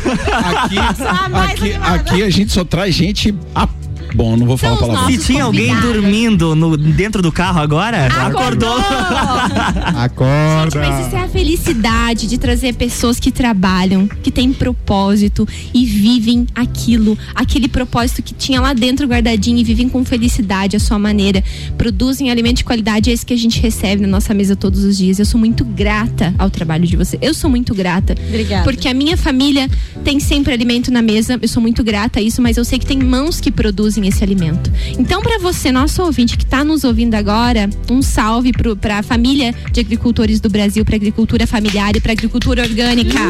Aqui, 0.63 0.79
aqui, 0.79 1.73
aqui 1.83 2.23
a 2.23 2.31
gente 2.31 2.53
só 2.53 2.65
traz 2.65 2.95
gente. 2.95 3.35
a- 3.55 3.69
Bom, 4.15 4.37
não 4.37 4.47
vou 4.47 4.57
falar 4.57 4.75
a 4.75 4.79
São 4.79 4.89
palavra. 4.89 5.13
Se 5.13 5.27
tinha 5.27 5.45
alguém 5.45 5.75
dormindo 5.81 6.55
no, 6.55 6.77
dentro 6.77 7.23
do 7.23 7.31
carro 7.31 7.61
agora, 7.61 8.07
acordou. 8.07 8.77
Acorda. 9.97 10.81
Mas 10.81 11.07
isso 11.07 11.17
é 11.17 11.21
a 11.21 11.29
felicidade 11.29 12.27
de 12.27 12.39
trazer 12.39 12.75
pessoas 12.75 13.21
que 13.21 13.31
trabalham, 13.31 14.07
que 14.07 14.31
têm 14.31 14.53
propósito 14.53 15.47
e 15.73 15.85
vivem 15.85 16.47
aquilo, 16.55 17.17
aquele 17.35 17.69
propósito 17.69 18.23
que 18.23 18.35
tinha 18.35 18.61
lá 18.61 18.73
dentro 18.73 19.07
guardadinho 19.07 19.59
e 19.59 19.65
vivem 19.65 19.89
com 19.89 20.05
felicidade 20.05 20.77
à 20.77 20.81
sua 20.81 20.99
maneira. 20.99 21.43
Produzem 21.77 22.31
alimento 22.31 22.59
de 22.59 22.65
qualidade, 22.65 23.11
é 23.11 23.13
esse 23.13 23.25
que 23.25 23.35
a 23.35 23.39
gente 23.39 23.61
recebe 23.61 24.03
na 24.03 24.09
nossa 24.09 24.35
mesa 24.35 24.57
todos 24.57 24.85
os 24.85 24.97
dias. 24.97 25.19
Eu 25.19 25.25
sou 25.25 25.39
muito 25.39 25.65
grata 25.65 26.35
ao 26.39 26.51
trabalho 26.51 26.87
de 26.87 26.97
você. 26.97 27.19
Eu 27.21 27.35
sou 27.35 27.49
muito 27.51 27.75
grata. 27.75 28.15
Obrigada. 28.29 28.65
Porque 28.65 28.89
a 28.89 28.95
minha 28.95 29.17
família 29.17 29.69
tem 30.05 30.19
sempre 30.19 30.53
alimento 30.53 30.91
na 30.91 31.03
mesa. 31.03 31.39
Eu 31.41 31.49
sou 31.49 31.63
muito 31.63 31.83
grata 31.85 32.19
a 32.19 32.23
isso, 32.23 32.43
mas 32.43 32.57
eu 32.57 32.65
sei 32.65 32.79
que 32.79 32.87
tem 32.87 32.99
mãos 32.99 33.41
que 33.41 33.51
produzem 33.51 34.00
esse 34.05 34.23
alimento. 34.23 34.71
Então, 34.99 35.21
para 35.23 35.39
você, 35.39 35.71
nosso 35.71 36.03
ouvinte 36.03 36.37
que 36.37 36.45
está 36.45 36.65
nos 36.65 36.85
ouvindo 36.85 37.15
agora, 37.15 37.69
um 37.91 38.03
salve 38.03 38.53
para 38.81 38.99
a 38.99 39.03
família 39.03 39.55
de 39.71 39.81
agricultores 39.81 40.41
do 40.41 40.49
Brasil, 40.49 40.85
para 40.85 40.97
agricultura 40.97 41.47
familiar 41.47 41.95
e 41.97 42.01
para 42.01 42.13
agricultura 42.13 42.63
orgânica. 42.63 43.21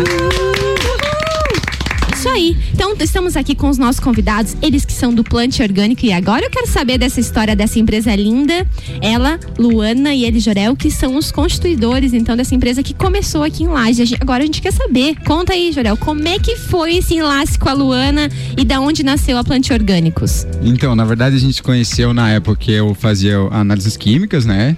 Aí. 2.31 2.57
Então, 2.73 2.95
estamos 2.99 3.37
aqui 3.37 3.55
com 3.55 3.69
os 3.69 3.79
nossos 3.79 4.01
convidados, 4.01 4.57
eles 4.63 4.85
que 4.85 4.93
são 4.93 5.13
do 5.13 5.23
Plante 5.25 5.63
Orgânico. 5.63 6.05
E 6.05 6.13
agora 6.13 6.45
eu 6.45 6.51
quero 6.51 6.67
saber 6.67 6.99
dessa 6.99 7.21
história 7.21 7.55
dessa 7.57 7.79
empresa 7.79 8.15
linda. 8.15 8.67
Ela, 9.01 9.39
Luana 9.59 10.15
e 10.15 10.25
ele, 10.25 10.41
Jorel, 10.41 10.77
que 10.77 10.91
são 10.91 11.17
os 11.17 11.31
constituidores, 11.31 12.13
então, 12.13 12.37
dessa 12.37 12.55
empresa 12.55 12.83
que 12.83 12.95
começou 12.95 13.43
aqui 13.43 13.65
em 13.65 13.69
Laje. 13.69 14.17
Agora 14.21 14.43
a 14.43 14.47
gente 14.47 14.63
quer 14.63 14.73
saber. 14.73 15.17
Conta 15.25 15.53
aí, 15.53 15.73
Jorel, 15.73 15.97
como 15.97 16.27
é 16.27 16.39
que 16.39 16.57
foi 16.57 16.97
esse 16.97 17.15
enlace 17.15 17.59
com 17.59 17.69
a 17.69 17.73
Luana 17.73 18.29
e 18.57 18.65
da 18.65 18.81
onde 18.81 19.03
nasceu 19.03 19.37
a 19.37 19.45
Plante 19.45 19.73
Orgânicos? 19.73 20.47
Então, 20.63 20.95
na 20.95 21.05
verdade, 21.05 21.37
a 21.37 21.41
gente 21.41 21.63
conheceu 21.63 22.15
na 22.15 22.31
época 22.31 22.57
que 22.57 22.73
eu 22.73 22.95
fazia 22.95 23.37
análises 23.51 23.97
químicas, 23.97 24.45
né? 24.45 24.77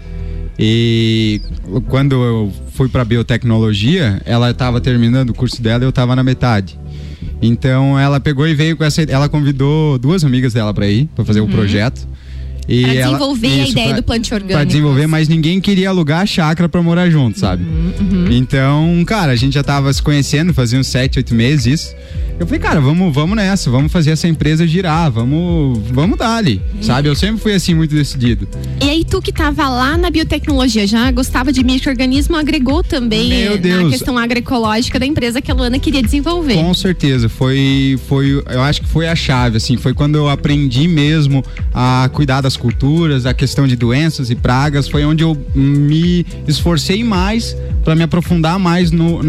E 0.58 1.40
quando 1.88 2.12
eu 2.12 2.52
fui 2.72 2.88
para 2.88 3.04
biotecnologia, 3.04 4.20
ela 4.24 4.50
estava 4.50 4.80
terminando 4.80 5.30
o 5.30 5.34
curso 5.34 5.62
dela 5.62 5.82
e 5.82 5.86
eu 5.86 5.90
estava 5.90 6.14
na 6.14 6.22
metade. 6.22 6.78
Então, 7.42 7.98
ela 7.98 8.20
pegou 8.20 8.46
e 8.46 8.54
veio 8.54 8.76
com 8.76 8.84
essa, 8.84 9.02
ela 9.02 9.28
convidou 9.28 9.98
duas 9.98 10.24
amigas 10.24 10.52
dela 10.52 10.72
para 10.72 10.86
ir 10.88 11.08
para 11.14 11.24
fazer 11.24 11.40
o 11.40 11.48
projeto. 11.48 12.06
E 12.68 12.82
Pra 12.82 12.94
ela- 12.94 13.04
desenvolver 13.06 13.46
a 13.48 13.56
isso, 13.62 13.72
ideia 13.72 13.88
pra- 13.88 13.96
do 13.96 14.02
plantio 14.04 14.28
Pra 14.30 14.36
orgânico. 14.44 14.66
desenvolver, 14.66 15.06
mas 15.06 15.28
ninguém 15.28 15.60
queria 15.60 15.88
alugar 15.88 16.20
a 16.22 16.26
chácara 16.26 16.68
pra 16.68 16.80
morar 16.82 17.10
junto, 17.10 17.38
sabe? 17.38 17.64
Uhum, 17.64 18.28
Então, 18.30 19.04
cara, 19.06 19.32
a 19.32 19.36
gente 19.36 19.54
já 19.54 19.62
tava 19.64 19.92
se 19.92 20.02
conhecendo, 20.02 20.54
fazia 20.54 20.78
uns 20.78 20.86
sete, 20.86 21.18
oito 21.18 21.34
meses 21.34 21.66
isso. 21.66 21.94
Eu 22.40 22.46
falei, 22.46 22.60
cara, 22.60 22.80
vamos, 22.80 23.14
vamos 23.14 23.36
nessa, 23.36 23.70
vamos 23.70 23.92
fazer 23.92 24.10
essa 24.12 24.26
empresa 24.26 24.66
girar, 24.66 25.10
vamos, 25.12 25.78
vamos 25.92 26.18
dar 26.18 26.36
ali, 26.36 26.60
sabe? 26.80 27.08
Eu 27.08 27.14
sempre 27.14 27.40
fui 27.40 27.52
assim, 27.52 27.72
muito 27.74 27.94
decidido. 27.94 28.48
E 28.82 28.88
aí, 28.88 29.04
tu 29.04 29.20
que 29.20 29.30
tava 29.30 29.68
lá 29.68 29.96
na 29.96 30.10
biotecnologia, 30.10 30.84
já 30.86 31.10
gostava 31.12 31.52
de 31.52 31.62
microorganismo, 31.62 32.34
agregou 32.36 32.82
também 32.82 33.44
na 33.60 33.90
questão 33.90 34.18
agroecológica 34.18 34.98
da 34.98 35.06
empresa 35.06 35.40
que 35.42 35.50
a 35.52 35.54
Luana 35.54 35.78
queria 35.78 36.02
desenvolver. 36.02 36.54
Com 36.54 36.74
certeza, 36.74 37.28
foi, 37.28 37.98
foi, 38.08 38.42
eu 38.50 38.62
acho 38.62 38.80
que 38.82 38.88
foi 38.88 39.06
a 39.06 39.14
chave, 39.14 39.58
assim, 39.58 39.76
foi 39.76 39.94
quando 39.94 40.16
eu 40.16 40.28
aprendi 40.28 40.88
mesmo 40.88 41.44
a 41.72 42.08
cuidar 42.12 42.40
das 42.40 42.51
culturas, 42.56 43.26
a 43.26 43.34
questão 43.34 43.66
de 43.66 43.76
doenças 43.76 44.30
e 44.30 44.34
pragas, 44.34 44.88
foi 44.88 45.04
onde 45.04 45.22
eu 45.22 45.36
me 45.54 46.26
esforcei 46.46 47.02
mais 47.04 47.56
para 47.84 47.94
me 47.94 48.02
aprofundar 48.02 48.58
mais 48.58 48.90
no, 48.90 49.20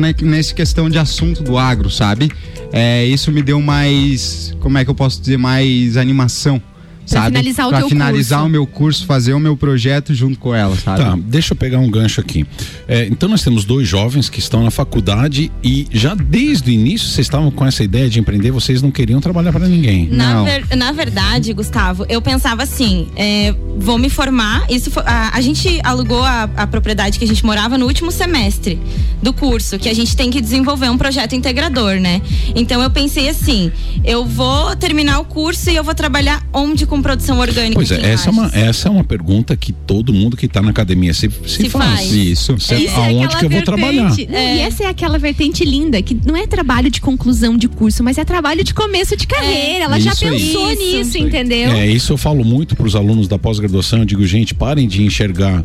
questão 0.56 0.90
de 0.90 0.98
assunto 0.98 1.44
do 1.44 1.58
agro, 1.58 1.90
sabe? 1.90 2.32
É, 2.72 3.06
isso 3.06 3.32
me 3.32 3.42
deu 3.42 3.62
mais, 3.62 4.56
como 4.60 4.78
é 4.78 4.84
que 4.84 4.90
eu 4.90 4.96
posso 4.96 5.20
dizer, 5.20 5.38
mais 5.38 5.98
animação. 5.98 6.62
Pra 7.10 7.22
sabe? 7.22 7.36
finalizar 7.38 7.66
o 7.66 7.70
Pra 7.70 7.80
teu 7.80 7.90
finalizar 7.90 8.40
curso. 8.40 8.48
o 8.48 8.52
meu 8.52 8.66
curso, 8.68 9.06
fazer 9.06 9.34
o 9.34 9.40
meu 9.40 9.58
projeto 9.58 10.14
junto 10.14 10.40
com 10.40 10.54
ela, 10.56 10.76
sabe? 10.78 11.00
Tá, 11.04 11.18
deixa 11.20 11.54
eu 11.54 11.58
pegar 11.58 11.80
um 11.80 11.90
gancho 11.90 12.22
aqui. 12.22 12.46
É, 12.88 13.06
então 13.08 13.28
nós 13.30 13.44
temos 13.44 13.66
dois 13.66 13.88
jovens 13.88 14.30
que 14.30 14.40
estão 14.40 14.64
na 14.64 14.72
faculdade 14.72 15.52
e 15.64 15.88
já 15.92 16.16
desde 16.16 16.70
o 16.70 16.74
início 16.74 17.08
vocês 17.10 17.26
estavam 17.28 17.52
com 17.52 17.66
essa 17.66 17.84
ideia 17.84 18.10
de 18.10 18.20
empreender, 18.20 18.52
vocês 18.52 18.82
não 18.82 18.90
queriam 18.92 19.20
trabalhar 19.20 19.52
para 19.52 19.68
ninguém. 19.68 20.08
Na, 20.10 20.34
Não. 20.36 20.46
ver- 20.46 20.66
na 20.76 20.92
verdade, 20.92 21.52
Gustavo, 21.54 22.06
eu 22.08 22.22
pensava 22.22 22.64
assim: 22.64 23.08
é, 23.16 23.54
vou 23.78 23.98
me 23.98 24.10
formar. 24.10 24.66
Isso 24.70 24.90
foi- 24.90 25.04
a, 25.06 25.36
a 25.36 25.42
gente 25.42 25.80
alugou 25.84 26.24
a, 26.24 26.44
a 26.56 26.68
propriedade 26.68 27.20
que 27.20 27.26
a 27.26 27.28
gente 27.28 27.46
morava 27.46 27.78
no 27.78 27.86
último 27.86 28.12
semestre 28.12 28.80
do 29.22 29.34
curso, 29.34 29.78
que 29.78 29.90
a 29.90 29.94
gente 29.94 30.16
tem 30.16 30.30
que 30.32 30.40
desenvolver 30.42 30.90
um 30.90 30.98
projeto 30.98 31.36
integrador, 31.36 31.96
né? 32.00 32.22
Então 32.56 32.82
eu 32.82 32.90
pensei 32.90 33.28
assim: 33.30 33.72
eu 34.04 34.26
vou 34.26 34.76
terminar 34.76 35.20
o 35.20 35.26
curso 35.26 35.70
e 35.70 35.76
eu 35.76 35.84
vou 35.84 35.94
trabalhar 35.94 36.42
onde 36.54 36.86
com 36.94 37.02
produção 37.02 37.40
orgânica. 37.40 37.74
Pois 37.74 37.92
é, 37.92 38.12
essa 38.12 38.30
é, 38.30 38.32
uma, 38.32 38.52
essa 38.54 38.88
é 38.88 38.92
uma 38.92 39.04
pergunta 39.04 39.58
que 39.58 39.72
todo 39.74 40.14
mundo 40.14 40.38
que 40.38 40.46
está 40.46 40.62
na 40.62 40.70
academia 40.70 41.14
se, 41.14 41.30
se, 41.48 41.64
Se 41.64 41.70
faz. 41.70 41.86
faz. 42.00 42.12
Isso. 42.12 42.52
É 42.70 42.76
Aonde 42.96 43.26
aquela 43.26 43.40
que 43.40 43.46
eu 43.46 43.50
vou 43.50 43.62
trabalhar? 43.64 44.08
vertente- 44.10 44.32
Não, 44.32 44.40
E 44.40 44.60
essa 44.60 44.84
é 44.84 44.88
aquela 44.88 45.18
vertente 45.18 45.66
linda, 45.66 46.02
que 46.02 46.16
não 46.26 46.36
é 46.38 46.46
trabalho 46.46 46.92
de 46.92 47.02
conclusão 47.02 47.58
de 47.58 47.68
curso, 47.68 48.04
mas 48.04 48.18
é 48.18 48.24
trabalho 48.24 48.64
de 48.64 48.74
começo 48.74 49.16
de 49.18 49.26
carreira. 49.26 49.86
Ela 49.86 50.00
já 50.00 50.12
Isso 50.12 50.26
aí. 50.26 50.32
pensou 50.40 50.72
Isso. 50.72 50.82
nisso, 50.82 51.18
entendeu? 51.18 51.72
É, 51.72 51.88
isso 51.88 52.14
eu 52.14 52.18
falo 52.18 52.44
muito 52.46 52.76
para 52.76 52.86
os 52.86 52.96
alunos 52.96 53.28
da 53.28 53.40
pós-graduação. 53.40 54.00
Eu 54.00 54.06
digo, 54.06 54.26
gente, 54.28 54.54
parem 54.54 54.88
de 54.88 55.02
enxergar 55.04 55.64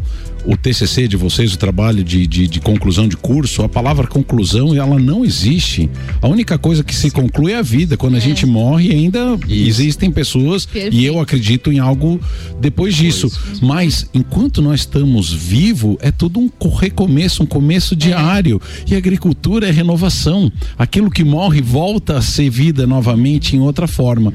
o 0.50 0.56
TCC 0.56 1.06
de 1.06 1.14
vocês, 1.16 1.52
o 1.52 1.58
trabalho 1.58 2.02
de, 2.02 2.26
de, 2.26 2.46
de 2.48 2.58
conclusão 2.60 3.06
de 3.06 3.16
curso. 3.18 3.62
A 3.62 3.68
palavra 3.68 4.06
conclusão, 4.06 4.74
ela 4.74 4.98
não 4.98 5.22
existe. 5.24 5.90
A 6.22 6.26
única 6.26 6.56
coisa 6.56 6.82
que 6.82 6.94
se 6.94 7.10
conclui 7.10 7.52
é 7.52 7.56
a 7.58 7.62
vida. 7.62 7.98
Quando 7.98 8.16
a 8.16 8.20
gente 8.20 8.46
morre, 8.46 8.90
ainda 8.90 9.38
existem 9.46 10.10
pessoas 10.10 10.64
Perfeito. 10.64 10.96
e 10.96 11.04
eu 11.04 11.20
acredito 11.20 11.70
em 11.70 11.78
algo 11.78 12.18
depois 12.58 12.94
disso. 12.94 13.30
Mas 13.60 14.08
enquanto 14.14 14.62
nós 14.62 14.80
estamos 14.80 15.30
vivos, 15.30 15.96
é 16.00 16.10
tudo 16.10 16.40
um 16.40 16.48
co- 16.48 16.74
recomeço, 16.74 17.42
um 17.42 17.46
começo 17.46 17.94
diário. 17.94 18.58
E 18.86 18.94
a 18.94 18.98
agricultura 18.98 19.68
é 19.68 19.70
renovação. 19.70 20.50
Aquilo 20.78 21.10
que 21.10 21.22
morre 21.24 21.60
volta 21.60 22.16
a 22.16 22.22
ser 22.22 22.48
vida 22.48 22.86
novamente 22.86 23.54
em 23.54 23.60
outra 23.60 23.86
forma. 23.86 24.32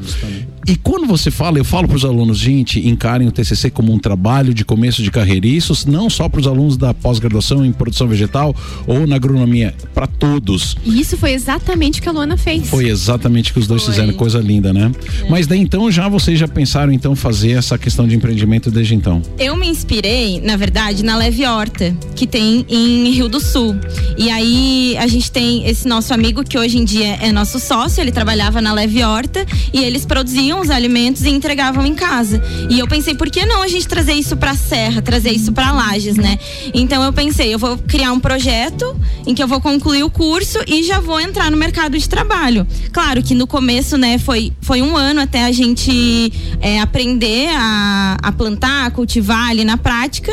E 0.66 0.76
quando 0.78 1.06
você 1.06 1.30
fala, 1.30 1.58
eu 1.58 1.66
falo 1.66 1.88
para 1.88 1.98
os 1.98 2.06
alunos, 2.06 2.38
gente, 2.38 2.88
encarem 2.88 3.28
o 3.28 3.32
TCC 3.32 3.70
como 3.70 3.92
um 3.92 4.00
trabalho 4.00 4.54
de 4.54 4.64
começo 4.64 5.04
de 5.04 5.12
carreira. 5.12 5.46
E 5.46 5.58
Isso 5.58 5.90
não 5.90 6.10
só 6.10 6.30
para 6.30 6.40
os 6.40 6.48
alunos 6.48 6.78
da 6.78 6.94
pós-graduação 6.94 7.66
em 7.66 7.72
produção 7.72 8.08
vegetal 8.08 8.56
ou 8.88 9.06
na 9.06 9.18
agronomia, 9.18 9.76
para 9.94 10.08
todos. 10.08 10.78
E 10.86 11.02
isso 11.02 11.18
foi 11.18 11.34
exatamente 11.34 12.00
o 12.00 12.04
que 12.04 12.08
a 12.08 12.12
Luana 12.12 12.38
fez. 12.38 12.68
Foi 12.70 12.88
exatamente 12.88 13.52
o 13.52 13.54
que 13.54 13.60
os 13.60 13.68
dois 13.68 13.84
Foi. 13.84 13.94
fizeram, 13.94 14.14
coisa 14.14 14.40
linda, 14.40 14.72
né? 14.72 14.92
Mas 15.30 15.48
daí 15.48 15.60
então 15.60 15.92
já 15.92 16.08
vocês 16.08 16.40
já 16.40 16.48
pensaram 16.48 16.94
então 16.94 17.16
fazer 17.16 17.52
essa 17.52 17.78
questão 17.78 18.08
de 18.08 18.16
empreendimento 18.16 18.72
desde 18.72 18.96
então? 18.96 19.22
Eu 19.38 19.56
me 19.58 19.68
inspirei, 19.68 20.40
na 20.40 20.56
verdade, 20.56 21.04
na 21.04 21.18
Leve 21.18 21.46
Horta, 21.46 21.96
que 22.16 22.26
tem 22.26 22.66
em 22.70 23.10
Rio 23.12 23.28
do 23.28 23.40
Sul. 23.40 23.76
E 24.18 24.30
aí 24.30 24.96
a 24.98 25.08
gente 25.08 25.30
tem 25.32 25.68
esse 25.68 25.88
nosso 25.88 26.14
amigo 26.14 26.44
que 26.44 26.58
hoje 26.58 26.78
em 26.78 26.86
dia 26.86 27.16
é 27.16 27.32
nosso 27.32 27.60
sócio, 27.60 28.00
ele 28.00 28.12
trabalhava 28.12 28.62
na 28.62 28.74
Leve 28.74 29.04
Horta 29.04 29.46
e 29.74 29.84
eles 29.84 30.06
produziam 30.06 30.53
os 30.62 30.70
alimentos 30.70 31.24
e 31.24 31.30
entregavam 31.30 31.86
em 31.86 31.96
casa. 31.96 32.42
E 32.70 32.80
eu 32.80 32.88
pensei, 32.88 33.16
por 33.16 33.30
que 33.30 33.46
não 33.46 33.62
a 33.62 33.68
gente 33.68 33.88
trazer 33.88 34.14
isso 34.14 34.36
pra 34.36 34.56
Serra, 34.56 35.02
trazer 35.02 35.32
isso 35.32 35.52
pra 35.52 35.72
Lages, 35.72 36.16
né? 36.16 36.38
Então 36.74 37.04
eu 37.04 37.14
pensei, 37.14 37.54
eu 37.54 37.60
vou 37.60 37.78
criar 37.78 38.12
um 38.12 38.20
projeto 38.20 38.96
em 39.26 39.34
que 39.34 39.42
eu 39.42 39.48
vou 39.48 39.62
concluir 39.62 40.04
o 40.04 40.10
curso 40.10 40.60
e 40.68 40.84
já 40.84 41.00
vou 41.00 41.20
entrar 41.20 41.50
no 41.50 41.58
mercado 41.58 41.98
de 41.98 42.08
trabalho. 42.08 42.68
Claro 42.92 43.22
que 43.24 43.34
no 43.34 43.48
começo, 43.48 43.98
né, 43.98 44.18
foi, 44.18 44.52
foi 44.62 44.82
um 44.82 44.96
ano 44.98 45.22
até 45.22 45.46
a 45.46 45.52
gente 45.52 46.32
é, 46.60 46.80
aprender 46.80 47.50
a, 47.56 48.18
a 48.22 48.32
plantar, 48.32 48.86
a 48.86 48.92
cultivar 48.92 49.50
ali 49.50 49.64
na 49.64 49.78
prática, 49.78 50.32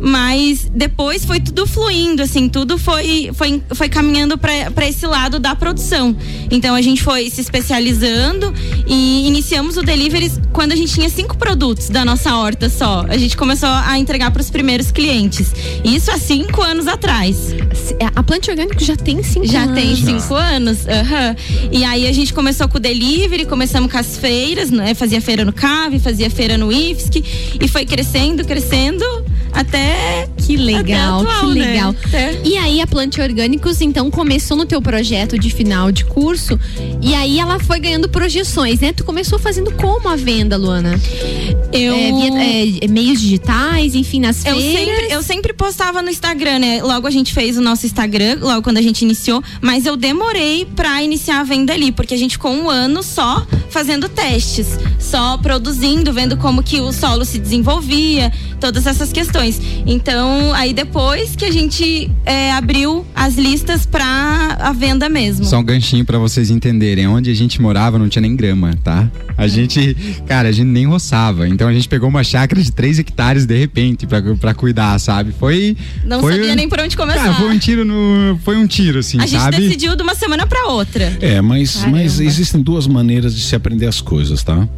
mas 0.00 0.70
depois 0.74 1.24
foi 1.24 1.40
tudo 1.40 1.66
fluindo, 1.66 2.22
assim, 2.22 2.48
tudo 2.48 2.78
foi, 2.78 3.30
foi, 3.34 3.62
foi 3.74 3.88
caminhando 3.88 4.36
para 4.38 4.86
esse 4.86 5.06
lado 5.06 5.38
da 5.38 5.54
produção. 5.54 6.16
Então 6.50 6.74
a 6.74 6.82
gente 6.82 7.02
foi 7.02 7.30
se 7.30 7.40
especializando 7.40 8.52
e 8.86 9.26
iniciamos 9.26 9.61
o 9.70 9.82
delivery 9.82 10.30
quando 10.52 10.72
a 10.72 10.76
gente 10.76 10.92
tinha 10.94 11.08
cinco 11.08 11.36
produtos 11.36 11.88
da 11.88 12.04
nossa 12.04 12.34
horta 12.36 12.68
só. 12.68 13.04
A 13.08 13.16
gente 13.16 13.36
começou 13.36 13.68
a 13.68 13.98
entregar 13.98 14.30
para 14.30 14.40
os 14.42 14.50
primeiros 14.50 14.90
clientes. 14.90 15.52
Isso 15.84 16.10
há 16.10 16.18
cinco 16.18 16.60
anos 16.62 16.86
atrás. 16.86 17.54
A 18.14 18.22
planta 18.22 18.50
orgânico 18.50 18.82
já 18.82 18.96
tem 18.96 19.22
cinco 19.22 19.46
Já 19.46 19.62
anos. 19.62 19.74
tem 19.74 19.96
cinco 19.96 20.34
anos. 20.34 20.86
aham. 20.88 21.36
E 21.70 21.84
aí 21.84 22.06
a 22.06 22.12
gente 22.12 22.32
começou 22.34 22.68
com 22.68 22.78
o 22.78 22.80
delivery, 22.80 23.46
começamos 23.46 23.90
com 23.90 23.98
as 23.98 24.16
feiras, 24.16 24.70
né? 24.70 24.94
Fazia 24.94 25.20
feira 25.20 25.44
no 25.44 25.52
CAV, 25.52 25.98
fazia 25.98 26.30
feira 26.30 26.58
no 26.58 26.72
IFSC 26.72 27.24
e 27.60 27.68
foi 27.68 27.84
crescendo, 27.86 28.44
crescendo 28.44 29.04
até. 29.52 30.28
Que 30.38 30.56
legal, 30.56 31.20
até 31.20 31.30
atual, 31.30 31.52
que 31.52 31.58
né? 31.58 31.66
legal. 31.66 31.94
Até- 32.06 32.40
E 32.44 32.56
aí 32.56 32.80
a 32.80 32.86
Plante 32.86 33.20
Orgânicos 33.20 33.80
então 33.80 34.10
começou 34.10 34.56
no 34.56 34.66
teu 34.66 34.82
projeto 34.82 35.38
de 35.38 35.50
final 35.50 35.92
de 35.92 36.04
curso 36.04 36.58
e 37.00 37.14
aí 37.14 37.38
ela 37.38 37.58
foi 37.60 37.78
ganhando 37.78 38.08
projeções, 38.08 38.80
né? 38.80 38.92
Tu 38.92 39.04
começou 39.04 39.38
fazendo 39.38 39.70
como 39.72 40.08
a 40.08 40.16
venda, 40.16 40.56
Luana? 40.56 40.98
Eu. 41.72 41.94
É, 41.94 42.12
via- 42.12 42.84
é, 42.84 42.88
meios 42.88 43.20
digitais, 43.20 43.94
enfim, 43.94 44.20
nas 44.20 44.44
Eu 44.44 44.56
feiras. 44.56 44.78
sempre, 44.96 45.14
eu 45.14 45.22
sempre 45.22 45.52
postava 45.52 46.02
no 46.02 46.10
Instagram, 46.10 46.58
né? 46.58 46.82
Logo 46.82 47.06
a 47.06 47.10
gente 47.10 47.32
fez 47.32 47.56
o 47.56 47.60
nosso 47.60 47.86
Instagram, 47.86 48.38
logo 48.40 48.62
quando 48.62 48.78
a 48.78 48.82
gente 48.82 49.02
iniciou, 49.02 49.42
mas 49.60 49.86
eu 49.86 49.96
demorei 49.96 50.66
pra 50.76 51.02
iniciar 51.02 51.40
a 51.40 51.44
venda 51.44 51.72
ali, 51.72 51.92
porque 51.92 52.14
a 52.14 52.18
gente 52.18 52.32
ficou 52.32 52.52
um 52.52 52.68
ano 52.68 53.02
só 53.02 53.46
fazendo 53.70 54.08
testes, 54.08 54.78
só 54.98 55.38
produzindo, 55.38 56.12
vendo 56.12 56.36
como 56.36 56.62
que 56.62 56.80
o 56.80 56.92
solo 56.92 57.24
se 57.24 57.38
desenvolvia, 57.38 58.30
todas 58.62 58.86
essas 58.86 59.12
questões. 59.12 59.60
Então, 59.84 60.54
aí 60.54 60.72
depois 60.72 61.34
que 61.34 61.44
a 61.44 61.50
gente 61.50 62.08
é, 62.24 62.52
abriu 62.52 63.04
as 63.12 63.34
listas 63.34 63.84
pra 63.84 64.56
a 64.60 64.72
venda 64.72 65.08
mesmo. 65.08 65.44
Só 65.44 65.58
um 65.58 65.64
ganchinho 65.64 66.04
pra 66.04 66.16
vocês 66.16 66.48
entenderem. 66.48 67.08
Onde 67.08 67.28
a 67.28 67.34
gente 67.34 67.60
morava 67.60 67.98
não 67.98 68.08
tinha 68.08 68.22
nem 68.22 68.36
grama, 68.36 68.78
tá? 68.84 69.10
A 69.36 69.48
gente, 69.48 69.96
cara, 70.28 70.48
a 70.48 70.52
gente 70.52 70.68
nem 70.68 70.86
roçava. 70.86 71.48
Então 71.48 71.66
a 71.66 71.72
gente 71.72 71.88
pegou 71.88 72.08
uma 72.08 72.22
chácara 72.22 72.62
de 72.62 72.70
3 72.70 73.00
hectares 73.00 73.46
de 73.46 73.58
repente 73.58 74.06
pra, 74.06 74.22
pra 74.22 74.54
cuidar, 74.54 74.96
sabe? 75.00 75.32
Foi. 75.32 75.76
Não 76.04 76.20
foi, 76.20 76.34
sabia 76.34 76.54
nem 76.54 76.68
por 76.68 76.78
onde 76.78 76.96
começar. 76.96 77.18
Cara, 77.18 77.34
foi 77.34 77.50
um 77.50 77.58
tiro 77.58 77.84
no. 77.84 78.38
Foi 78.44 78.56
um 78.56 78.66
tiro, 78.68 79.00
assim, 79.00 79.18
a 79.18 79.26
gente 79.26 79.40
sabe? 79.40 79.56
decidiu 79.56 79.96
de 79.96 80.04
uma 80.04 80.14
semana 80.14 80.46
pra 80.46 80.68
outra. 80.68 81.18
É, 81.20 81.40
mas, 81.40 81.78
Caramba. 81.78 81.98
mas 81.98 82.20
existem 82.20 82.62
duas 82.62 82.86
maneiras 82.86 83.34
de 83.34 83.42
se 83.42 83.56
aprender 83.56 83.86
as 83.86 84.00
coisas, 84.00 84.44
tá? 84.44 84.68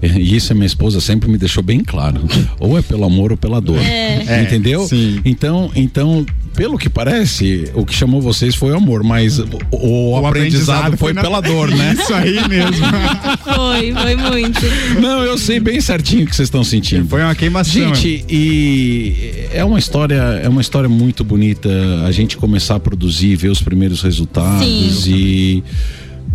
E 0.00 0.36
isso 0.36 0.52
a 0.52 0.54
minha 0.54 0.66
esposa 0.66 1.00
sempre 1.00 1.28
me 1.28 1.36
deixou 1.36 1.62
bem 1.62 1.80
claro. 1.82 2.20
Ou 2.60 2.78
é 2.78 2.82
pelo 2.82 3.04
amor 3.04 3.32
ou 3.32 3.36
pela 3.36 3.60
dor. 3.60 3.78
É, 3.80 4.42
Entendeu? 4.42 4.86
sim. 4.86 5.20
Então, 5.24 5.70
então, 5.74 6.24
pelo 6.54 6.78
que 6.78 6.88
parece, 6.88 7.70
o 7.74 7.84
que 7.84 7.94
chamou 7.94 8.20
vocês 8.20 8.54
foi 8.54 8.72
o 8.72 8.76
amor, 8.76 9.02
mas 9.02 9.38
o, 9.38 9.46
o 9.72 10.26
aprendizado, 10.26 10.96
foi, 10.96 11.12
na- 11.12 11.20
pela 11.22 11.40
dor, 11.40 11.70
né? 11.70 11.94
Isso 11.98 12.14
aí 12.14 12.48
mesmo. 12.48 12.86
Foi, 13.42 13.92
foi 13.92 14.16
muito. 14.16 14.60
Não, 15.00 15.22
eu 15.24 15.36
sei 15.36 15.58
bem 15.60 15.80
certinho 15.80 16.24
o 16.24 16.26
que 16.26 16.34
vocês 16.36 16.46
estão 16.46 16.62
sentindo. 16.62 17.08
Foi 17.08 17.20
uma 17.22 17.34
queimação. 17.34 17.94
Gente, 17.94 18.24
e 18.28 19.48
é 19.52 19.64
uma 19.64 19.78
história, 19.78 20.14
é 20.42 20.48
uma 20.48 20.60
história 20.60 20.88
muito 20.88 21.24
bonita 21.24 21.68
a 22.06 22.12
gente 22.12 22.36
começar 22.36 22.76
a 22.76 22.80
produzir, 22.80 23.34
ver 23.36 23.48
os 23.50 23.60
primeiros 23.60 24.02
resultados 24.02 24.64
Sim. 25.04 25.10
e, 25.12 25.64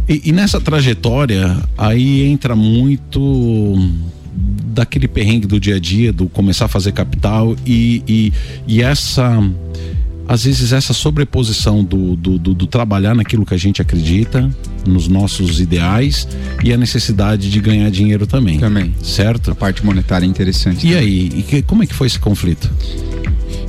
e 0.07 0.21
e 0.25 0.31
nessa 0.31 0.59
trajetória 0.59 1.57
aí 1.77 2.23
entra 2.23 2.55
muito 2.55 3.77
daquele 4.35 5.07
perrengue 5.07 5.45
do 5.45 5.59
dia 5.59 5.75
a 5.75 5.79
dia, 5.79 6.11
do 6.11 6.27
começar 6.27 6.65
a 6.65 6.67
fazer 6.67 6.91
capital 6.91 7.55
e, 7.65 8.01
e, 8.07 8.33
e 8.67 8.81
essa 8.81 9.39
às 10.27 10.45
vezes 10.45 10.71
essa 10.71 10.93
sobreposição 10.93 11.83
do, 11.83 12.15
do, 12.15 12.39
do, 12.39 12.53
do, 12.53 12.67
trabalhar 12.67 13.13
naquilo 13.13 13.45
que 13.45 13.53
a 13.53 13.57
gente 13.57 13.81
acredita, 13.81 14.49
nos 14.87 15.07
nossos 15.07 15.59
ideais 15.59 16.27
e 16.63 16.71
a 16.71 16.77
necessidade 16.77 17.49
de 17.51 17.59
ganhar 17.59 17.89
dinheiro 17.91 18.25
também. 18.25 18.57
Também. 18.57 18.95
Certo? 19.03 19.51
A 19.51 19.55
parte 19.55 19.85
monetária 19.85 20.25
é 20.25 20.29
interessante. 20.29 20.87
E 20.87 20.91
também. 20.91 21.03
aí, 21.03 21.31
e 21.35 21.43
que, 21.43 21.61
como 21.61 21.83
é 21.83 21.85
que 21.85 21.93
foi 21.93 22.07
esse 22.07 22.19
conflito? 22.19 22.71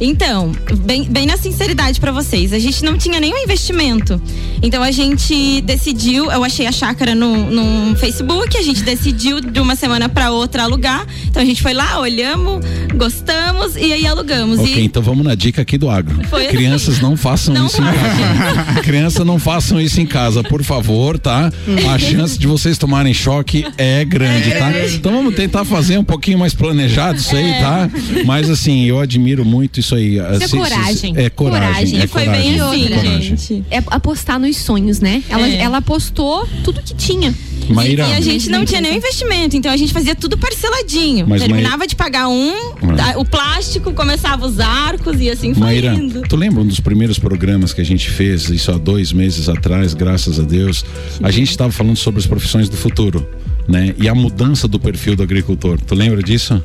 Então, 0.05 0.53
bem, 0.81 1.05
bem 1.05 1.27
na 1.27 1.38
sinceridade 1.38 1.99
para 1.99 2.12
vocês, 2.12 2.53
a 2.53 2.59
gente 2.59 2.85
não 2.85 2.99
tinha 2.99 3.19
nenhum 3.19 3.38
investimento. 3.38 4.21
Então 4.62 4.83
a 4.83 4.90
gente 4.90 5.62
decidiu, 5.62 6.31
eu 6.31 6.45
achei 6.45 6.67
a 6.67 6.73
chácara 6.73 7.14
no, 7.14 7.51
no 7.51 7.97
Facebook, 7.97 8.57
a 8.57 8.62
gente 8.62 8.83
decidiu 8.83 9.40
de 9.40 9.61
uma 9.61 9.75
semana 9.75 10.09
para 10.09 10.31
outra 10.31 10.64
alugar. 10.64 11.07
Então 11.27 11.43
a 11.43 11.45
gente 11.45 11.62
foi 11.62 11.73
lá, 11.73 11.99
olhamos, 11.99 12.64
gostamos 12.95 13.77
e 13.77 13.93
aí 13.93 14.07
alugamos. 14.07 14.59
Ok, 14.59 14.75
e... 14.75 14.85
então 14.85 15.03
vamos 15.03 15.25
na 15.25 15.35
dica 15.35 15.62
aqui 15.62 15.79
do 15.79 15.88
agro. 15.88 16.19
Foi 16.29 16.47
assim. 16.47 16.57
Crianças 16.57 17.01
não 17.01 17.17
façam 17.17 17.55
Não 17.55 17.67
isso 17.67 17.81
em 17.81 17.85
casa. 17.85 18.81
Crianças 18.85 19.27
não 19.27 19.38
façam 19.38 19.81
isso 19.81 20.01
em 20.01 20.07
casa, 20.07 20.43
por 20.43 20.62
favor, 20.62 21.19
tá? 21.19 21.51
A 21.93 21.99
chance 21.99 22.38
de 22.38 22.47
vocês 22.47 22.77
tomarem 22.77 23.14
choque 23.14 23.67
é 23.79 24.05
grande, 24.05 24.51
tá? 24.51 24.71
Então 24.95 25.12
vamos 25.12 25.35
tentar 25.35 25.64
fazer 25.64 25.97
um 25.97 26.05
pouquinho 26.05 26.38
mais 26.38 26.53
planejado 26.53 27.19
isso 27.19 27.35
aí, 27.35 27.55
tá? 27.61 27.90
Mas 28.27 28.51
assim, 28.51 28.85
eu 28.85 29.01
admiro 29.01 29.45
muito 29.45 29.81
isso 29.81 29.94
aí. 29.95 30.17
Isso 30.17 30.23
é 30.27 30.39
Se- 30.41 30.49
se- 30.49 30.57
coragem. 30.57 31.15
É 31.17 31.31
coragem. 31.31 31.69
Coragem. 31.69 32.01
É 32.01 32.05
E 32.05 32.07
foi 32.07 32.25
coragem, 32.25 32.51
bem 32.51 32.59
é 32.59 32.63
assim, 32.63 32.89
coragem. 32.89 33.23
gente. 33.37 33.65
É 33.71 33.83
apostar 33.89 34.39
nos 34.39 34.57
sonhos, 34.57 35.01
né? 35.01 35.23
Ela, 35.29 35.49
É. 35.49 35.57
ela 35.57 35.79
apostou 35.79 36.47
tudo 36.63 36.81
que 36.83 36.95
tinha. 36.95 37.35
Maíra, 37.71 38.07
E 38.09 38.13
a 38.13 38.21
gente 38.21 38.51
não 38.51 38.63
tinha 38.65 38.79
nenhum 38.81 38.97
investimento, 38.97 39.57
então 39.57 39.73
a 39.73 39.77
gente 39.77 39.91
fazia 39.93 40.15
tudo 40.15 40.37
parceladinho. 40.37 41.27
Mas, 41.27 41.41
Terminava 41.41 41.87
de 41.87 41.97
pagar 41.97 42.29
um, 42.29 42.53
tá, 42.95 43.15
o 43.17 43.25
plástico, 43.25 43.91
começava 43.95 44.47
os 44.47 44.61
arcos 44.61 45.19
e 45.19 45.31
assim 45.31 45.55
foi 45.55 45.63
Maíra, 45.63 45.95
indo. 45.95 46.23
tu 46.29 46.37
lembra 46.37 46.61
um 46.63 46.67
dos 46.67 46.79
primeiros 46.81 47.19
programas 47.19 47.73
que 47.73 47.81
a 47.81 47.85
gente 47.85 48.11
fez, 48.11 48.51
isso 48.51 48.71
há 48.71 48.77
dois 48.77 49.13
meses 49.15 49.49
atrás, 49.49 49.95
graças 49.95 50.39
a 50.39 50.43
Deus? 50.43 50.85
A 51.23 51.31
gente 51.31 51.51
estava 51.51 51.73
falando 51.73 51.97
sobre 51.97 52.21
as 52.21 52.27
profissões 52.27 52.69
do 52.69 52.77
futuro, 52.77 53.27
né? 53.67 53.95
E 53.99 54.11
a 54.11 54.15
mudança 54.15 54.69
do 54.69 54.79
perfil 54.79 55.17
do 55.17 55.23
agricultor. 55.23 55.81
Tu 55.81 55.95
lembra 55.95 56.23
disso? 56.23 56.63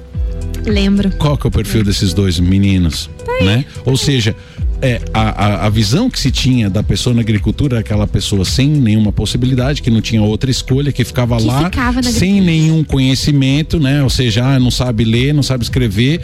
Lembro. 0.65 1.12
Qual 1.12 1.38
que 1.38 1.48
é 1.48 1.50
o 1.50 1.52
perfil 1.52 1.84
desses 1.84 2.13
dois 2.13 2.39
meninos, 2.39 3.10
né? 3.41 3.65
Ou 3.86 3.98
seja, 3.98 4.36
é, 4.82 5.02
a, 5.13 5.45
a, 5.45 5.65
a 5.65 5.69
visão 5.69 6.10
que 6.10 6.19
se 6.19 6.32
tinha 6.32 6.69
da 6.69 6.82
pessoa 6.82 7.13
na 7.13 7.22
agricultura 7.22 7.76
era 7.76 7.82
aquela 7.82 8.08
pessoa 8.08 8.45
sem 8.45 8.67
nenhuma 8.69 9.12
possibilidade, 9.12 9.82
que 9.82 9.89
não 9.89 10.02
tinha 10.02 10.22
outra 10.22 10.50
escolha, 10.50 10.91
que 10.91 11.04
ficava 11.04 11.38
Que 11.38 11.43
lá 11.43 11.65
ficava 11.65 12.02
sem 12.04 12.39
nenhum 12.41 12.84
conhecimento, 12.84 13.80
né? 13.80 14.02
Ou 14.04 14.10
seja, 14.10 14.45
ah, 14.45 14.60
não 14.60 14.72
sabe 14.72 15.04
ler, 15.04 15.34
não 15.34 15.43
sabe 15.43 15.63
escrever. 15.63 16.22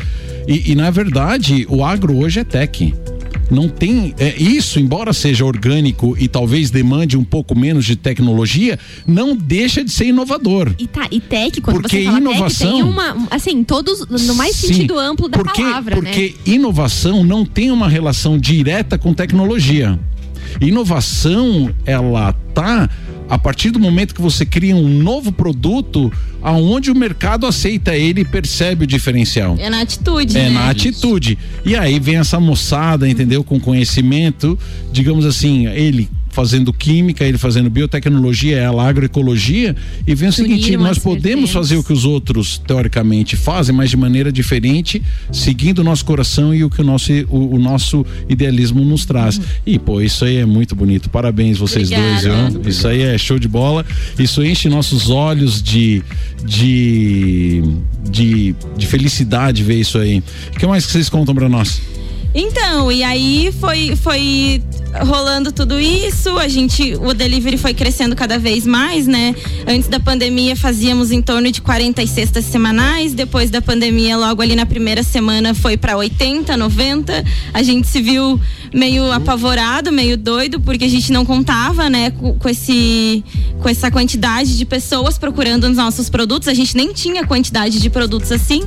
E, 0.47 0.71
e, 0.71 0.75
na 0.75 0.89
verdade, 0.89 1.65
o 1.69 1.83
agro 1.83 2.17
hoje 2.17 2.39
é 2.39 2.43
tech. 2.43 2.93
Não 3.49 3.69
tem 3.69 4.13
é, 4.19 4.35
isso, 4.37 4.79
embora 4.79 5.13
seja 5.13 5.45
orgânico 5.45 6.15
e 6.19 6.27
talvez 6.27 6.69
demande 6.71 7.17
um 7.17 7.23
pouco 7.23 7.57
menos 7.57 7.85
de 7.85 7.95
tecnologia, 7.95 8.79
não 9.05 9.35
deixa 9.35 9.83
de 9.83 9.91
ser 9.91 10.07
inovador. 10.07 10.73
E 10.79 10.87
tá, 10.87 11.07
e 11.11 11.19
tech, 11.19 11.61
quando 11.61 11.81
Porque 11.81 11.97
você 11.99 12.03
fala 12.05 12.17
inovação- 12.19 12.67
tech, 12.71 12.81
tem 12.81 12.83
uma, 12.83 13.27
assim, 13.29 13.63
todos, 13.63 14.05
no 14.07 14.35
mais 14.35 14.55
Sim, 14.55 14.67
sentido 14.67 14.97
amplo 14.97 15.27
da 15.29 15.37
porque, 15.37 15.61
palavra, 15.61 15.95
né? 15.95 16.01
Porque 16.01 16.35
inovação 16.45 17.23
não 17.23 17.45
tem 17.45 17.71
uma 17.71 17.87
relação 17.87 18.37
direta 18.37 18.97
com 18.97 19.13
tecnologia. 19.13 19.99
Inovação, 20.61 21.73
ela 21.85 22.33
tá 22.53 22.89
a 23.27 23.37
partir 23.39 23.71
do 23.71 23.79
momento 23.79 24.13
que 24.13 24.21
você 24.21 24.45
cria 24.45 24.75
um 24.75 24.87
novo 24.87 25.31
produto 25.31 26.11
aonde 26.41 26.91
o 26.91 26.95
mercado 26.95 27.47
aceita 27.47 27.95
ele 27.95 28.21
e 28.21 28.25
percebe 28.25 28.83
o 28.83 28.87
diferencial. 28.87 29.55
É 29.59 29.69
na 29.69 29.81
atitude, 29.81 30.37
É 30.37 30.43
né? 30.43 30.49
na 30.51 30.69
atitude. 30.69 31.37
E 31.65 31.75
aí 31.75 31.99
vem 31.99 32.17
essa 32.17 32.39
moçada, 32.39 33.09
entendeu? 33.09 33.43
Com 33.43 33.59
conhecimento, 33.59 34.57
digamos 34.91 35.25
assim, 35.25 35.65
ele 35.67 36.07
fazendo 36.35 36.73
química, 36.73 37.23
ele 37.23 37.37
fazendo 37.37 37.69
biotecnologia, 37.69 38.57
ela 38.57 38.85
agroecologia, 38.85 39.73
e 40.05 40.13
vem 40.13 40.27
o 40.27 40.33
seguinte, 40.33 40.75
nós 40.75 40.99
podemos 40.99 41.23
vertentes. 41.23 41.51
fazer 41.53 41.77
o 41.77 41.83
que 41.83 41.93
os 41.93 42.03
outros 42.03 42.57
teoricamente 42.57 43.37
fazem, 43.37 43.73
mas 43.73 43.89
de 43.89 43.95
maneira 43.95 44.33
diferente, 44.33 45.01
seguindo 45.31 45.79
o 45.79 45.83
nosso 45.83 46.03
coração 46.03 46.53
e 46.53 46.61
o 46.61 46.69
que 46.69 46.81
o 46.81 46.83
nosso, 46.83 47.13
o, 47.29 47.55
o 47.55 47.57
nosso 47.57 48.05
idealismo 48.27 48.83
nos 48.83 49.05
traz. 49.05 49.39
E 49.65 49.79
pô, 49.79 50.01
isso 50.01 50.25
aí 50.25 50.35
é 50.35 50.45
muito 50.45 50.75
bonito. 50.75 51.09
Parabéns 51.09 51.57
vocês 51.57 51.89
Obrigada. 51.89 52.49
dois, 52.49 52.53
viu? 52.53 52.69
Isso 52.69 52.85
aí 52.85 53.01
é 53.01 53.17
show 53.17 53.39
de 53.39 53.47
bola. 53.47 53.85
Isso 54.19 54.43
enche 54.43 54.67
nossos 54.67 55.09
olhos 55.09 55.63
de 55.63 56.03
de 56.45 57.63
de, 58.09 58.53
de 58.75 58.87
felicidade 58.87 59.63
ver 59.63 59.79
isso 59.79 59.97
aí. 59.97 60.21
O 60.53 60.59
que 60.59 60.67
mais 60.67 60.85
que 60.85 60.91
vocês 60.91 61.07
contam 61.07 61.33
pra 61.33 61.47
nós? 61.47 61.81
Então, 62.37 62.91
e 62.91 63.01
aí 63.01 63.49
foi, 63.61 63.95
foi 63.95 64.61
rolando 65.05 65.53
tudo 65.53 65.79
isso, 65.79 66.37
a 66.37 66.49
gente, 66.49 66.93
o 66.95 67.13
delivery 67.13 67.57
foi 67.57 67.73
crescendo 67.73 68.13
cada 68.13 68.37
vez 68.37 68.65
mais, 68.65 69.07
né? 69.07 69.33
Antes 69.65 69.87
da 69.87 70.01
pandemia 70.01 70.53
fazíamos 70.53 71.11
em 71.11 71.21
torno 71.21 71.49
de 71.49 71.61
40 71.61 72.05
cestas 72.07 72.43
semanais, 72.43 73.13
depois 73.13 73.49
da 73.49 73.61
pandemia, 73.61 74.17
logo 74.17 74.41
ali 74.41 74.53
na 74.53 74.65
primeira 74.65 75.01
semana 75.01 75.53
foi 75.53 75.77
para 75.77 75.95
80, 75.95 76.57
90. 76.57 77.23
A 77.53 77.63
gente 77.63 77.87
se 77.87 78.01
viu 78.01 78.37
meio 78.73 79.09
apavorado, 79.13 79.89
meio 79.89 80.17
doido, 80.17 80.59
porque 80.59 80.83
a 80.83 80.89
gente 80.89 81.13
não 81.13 81.25
contava, 81.25 81.89
né, 81.89 82.11
com, 82.11 82.37
com 82.37 82.49
esse 82.49 83.23
com 83.61 83.69
essa 83.69 83.89
quantidade 83.89 84.57
de 84.57 84.65
pessoas 84.65 85.17
procurando 85.17 85.63
os 85.63 85.77
nossos 85.77 86.09
produtos. 86.09 86.49
A 86.49 86.53
gente 86.53 86.75
nem 86.75 86.91
tinha 86.91 87.25
quantidade 87.25 87.79
de 87.79 87.89
produtos 87.89 88.31
assim. 88.31 88.63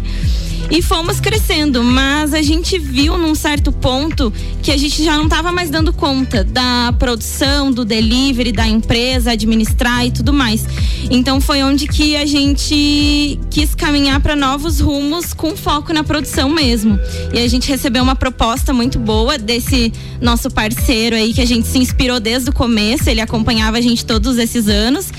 E 0.70 0.82
fomos 0.82 1.18
crescendo, 1.18 1.82
mas 1.82 2.34
a 2.34 2.42
gente 2.42 2.78
viu 2.78 3.16
num 3.16 3.34
certo 3.34 3.72
ponto 3.72 4.30
que 4.62 4.70
a 4.70 4.76
gente 4.76 5.02
já 5.02 5.16
não 5.16 5.24
estava 5.24 5.50
mais 5.50 5.70
dando 5.70 5.94
conta 5.94 6.44
da 6.44 6.94
produção, 6.98 7.72
do 7.72 7.86
delivery, 7.86 8.52
da 8.52 8.66
empresa, 8.66 9.32
administrar 9.32 10.06
e 10.06 10.10
tudo 10.10 10.30
mais. 10.30 10.66
Então 11.10 11.40
foi 11.40 11.62
onde 11.62 11.86
que 11.86 12.16
a 12.16 12.26
gente 12.26 13.40
quis 13.50 13.74
caminhar 13.74 14.20
para 14.20 14.36
novos 14.36 14.78
rumos 14.78 15.32
com 15.32 15.56
foco 15.56 15.92
na 15.92 16.04
produção 16.04 16.50
mesmo. 16.50 16.98
E 17.32 17.38
a 17.38 17.48
gente 17.48 17.66
recebeu 17.66 18.02
uma 18.02 18.16
proposta 18.16 18.72
muito 18.72 18.98
boa 18.98 19.38
desse 19.38 19.90
nosso 20.20 20.50
parceiro 20.50 21.16
aí 21.16 21.32
que 21.32 21.40
a 21.40 21.46
gente 21.46 21.66
se 21.66 21.78
inspirou 21.78 22.20
desde 22.20 22.50
o 22.50 22.52
começo, 22.52 23.08
ele 23.08 23.22
acompanhava 23.22 23.78
a 23.78 23.80
gente 23.80 24.04
todos 24.04 24.36
esses 24.36 24.68
anos. 24.68 25.10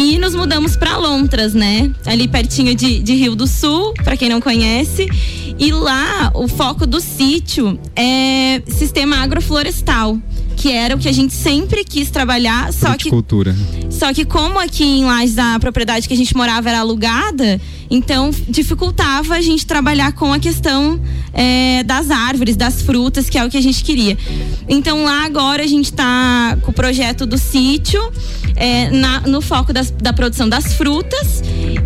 E 0.00 0.16
nos 0.16 0.34
mudamos 0.34 0.76
para 0.76 0.96
Lontras, 0.96 1.52
né? 1.52 1.92
Ali 2.06 2.26
pertinho 2.26 2.74
de, 2.74 3.00
de 3.00 3.14
Rio 3.14 3.36
do 3.36 3.46
Sul, 3.46 3.92
para 4.02 4.16
quem 4.16 4.30
não 4.30 4.40
conhece. 4.40 5.06
E 5.58 5.70
lá 5.72 6.32
o 6.34 6.48
foco 6.48 6.86
do 6.86 6.98
sítio 7.02 7.78
é 7.94 8.62
sistema 8.66 9.18
agroflorestal, 9.18 10.18
que 10.56 10.72
era 10.72 10.96
o 10.96 10.98
que 10.98 11.06
a 11.06 11.12
gente 11.12 11.34
sempre 11.34 11.84
quis 11.84 12.10
trabalhar, 12.10 12.72
só 12.72 12.96
que 12.96 13.10
Fruticultura. 13.10 13.54
só 13.90 14.10
que 14.14 14.24
como 14.24 14.58
aqui 14.58 14.84
em 14.84 15.04
Lages 15.04 15.36
a 15.36 15.58
propriedade 15.58 16.08
que 16.08 16.14
a 16.14 16.16
gente 16.16 16.34
morava 16.34 16.70
era 16.70 16.80
alugada, 16.80 17.60
então 17.90 18.30
dificultava 18.48 19.34
a 19.34 19.40
gente 19.42 19.66
trabalhar 19.66 20.12
com 20.12 20.32
a 20.32 20.38
questão 20.38 20.98
é, 21.34 21.82
das 21.82 22.10
árvores, 22.10 22.56
das 22.56 22.80
frutas, 22.80 23.28
que 23.28 23.36
é 23.36 23.44
o 23.44 23.50
que 23.50 23.56
a 23.58 23.62
gente 23.62 23.84
queria. 23.84 24.16
Então 24.66 25.04
lá 25.04 25.24
agora 25.24 25.62
a 25.62 25.66
gente 25.66 25.86
está 25.86 26.56
com 26.62 26.70
o 26.70 26.74
projeto 26.74 27.26
do 27.26 27.36
sítio, 27.36 28.00
é, 28.60 28.90
na- 28.90 29.20
no 29.22 29.40
foco 29.40 29.72
das- 29.72 29.90
da 29.90 30.12
produção 30.12 30.48
das 30.48 30.74
frutas 30.74 31.42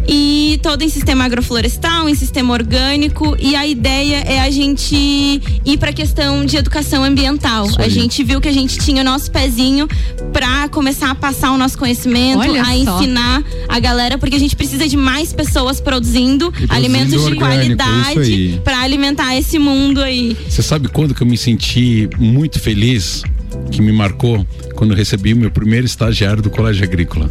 e 0.08 0.58
todo 0.62 0.82
em 0.82 0.88
sistema 0.88 1.24
agroflorestal, 1.24 2.08
em 2.08 2.14
sistema 2.14 2.52
orgânico 2.52 3.36
e 3.38 3.54
a 3.54 3.66
ideia 3.66 4.16
é 4.26 4.40
a 4.40 4.50
gente 4.50 4.94
ir 5.64 5.78
para 5.78 5.90
a 5.90 5.92
questão 5.92 6.44
de 6.44 6.56
educação 6.56 7.04
ambiental. 7.04 7.66
A 7.78 7.88
gente 7.88 8.22
viu 8.24 8.40
que 8.40 8.48
a 8.48 8.52
gente 8.52 8.78
tinha 8.78 9.02
o 9.02 9.04
nosso 9.04 9.30
pezinho 9.30 9.86
para 10.32 10.68
começar 10.68 11.10
a 11.10 11.14
passar 11.14 11.52
o 11.52 11.56
nosso 11.56 11.78
conhecimento, 11.78 12.40
Olha 12.40 12.60
a 12.62 12.64
só. 12.66 12.72
ensinar 12.98 13.42
a 13.68 13.78
galera, 13.78 14.18
porque 14.18 14.34
a 14.36 14.38
gente 14.40 14.56
precisa 14.56 14.86
de 14.88 14.96
mais 14.96 15.32
pessoas 15.32 15.80
produzindo, 15.80 16.50
produzindo 16.50 16.72
alimentos 16.74 17.10
de 17.12 17.16
orgânico, 17.18 17.44
isso 17.44 17.78
qualidade 17.78 18.60
para 18.64 18.80
alimentar 18.82 19.36
esse 19.36 19.58
mundo 19.58 20.02
aí. 20.02 20.36
Você 20.48 20.62
sabe 20.62 20.88
quando 20.88 21.14
que 21.14 21.22
eu 21.22 21.26
me 21.26 21.36
senti 21.36 22.08
muito 22.18 22.58
feliz, 22.58 23.22
que 23.70 23.80
me 23.82 23.92
marcou, 23.92 24.46
quando 24.74 24.94
recebi 24.94 25.32
o 25.32 25.36
meu 25.36 25.50
primeiro 25.50 25.86
estagiário 25.86 26.42
do 26.42 26.50
Colégio 26.50 26.84
Agrícola. 26.84 27.30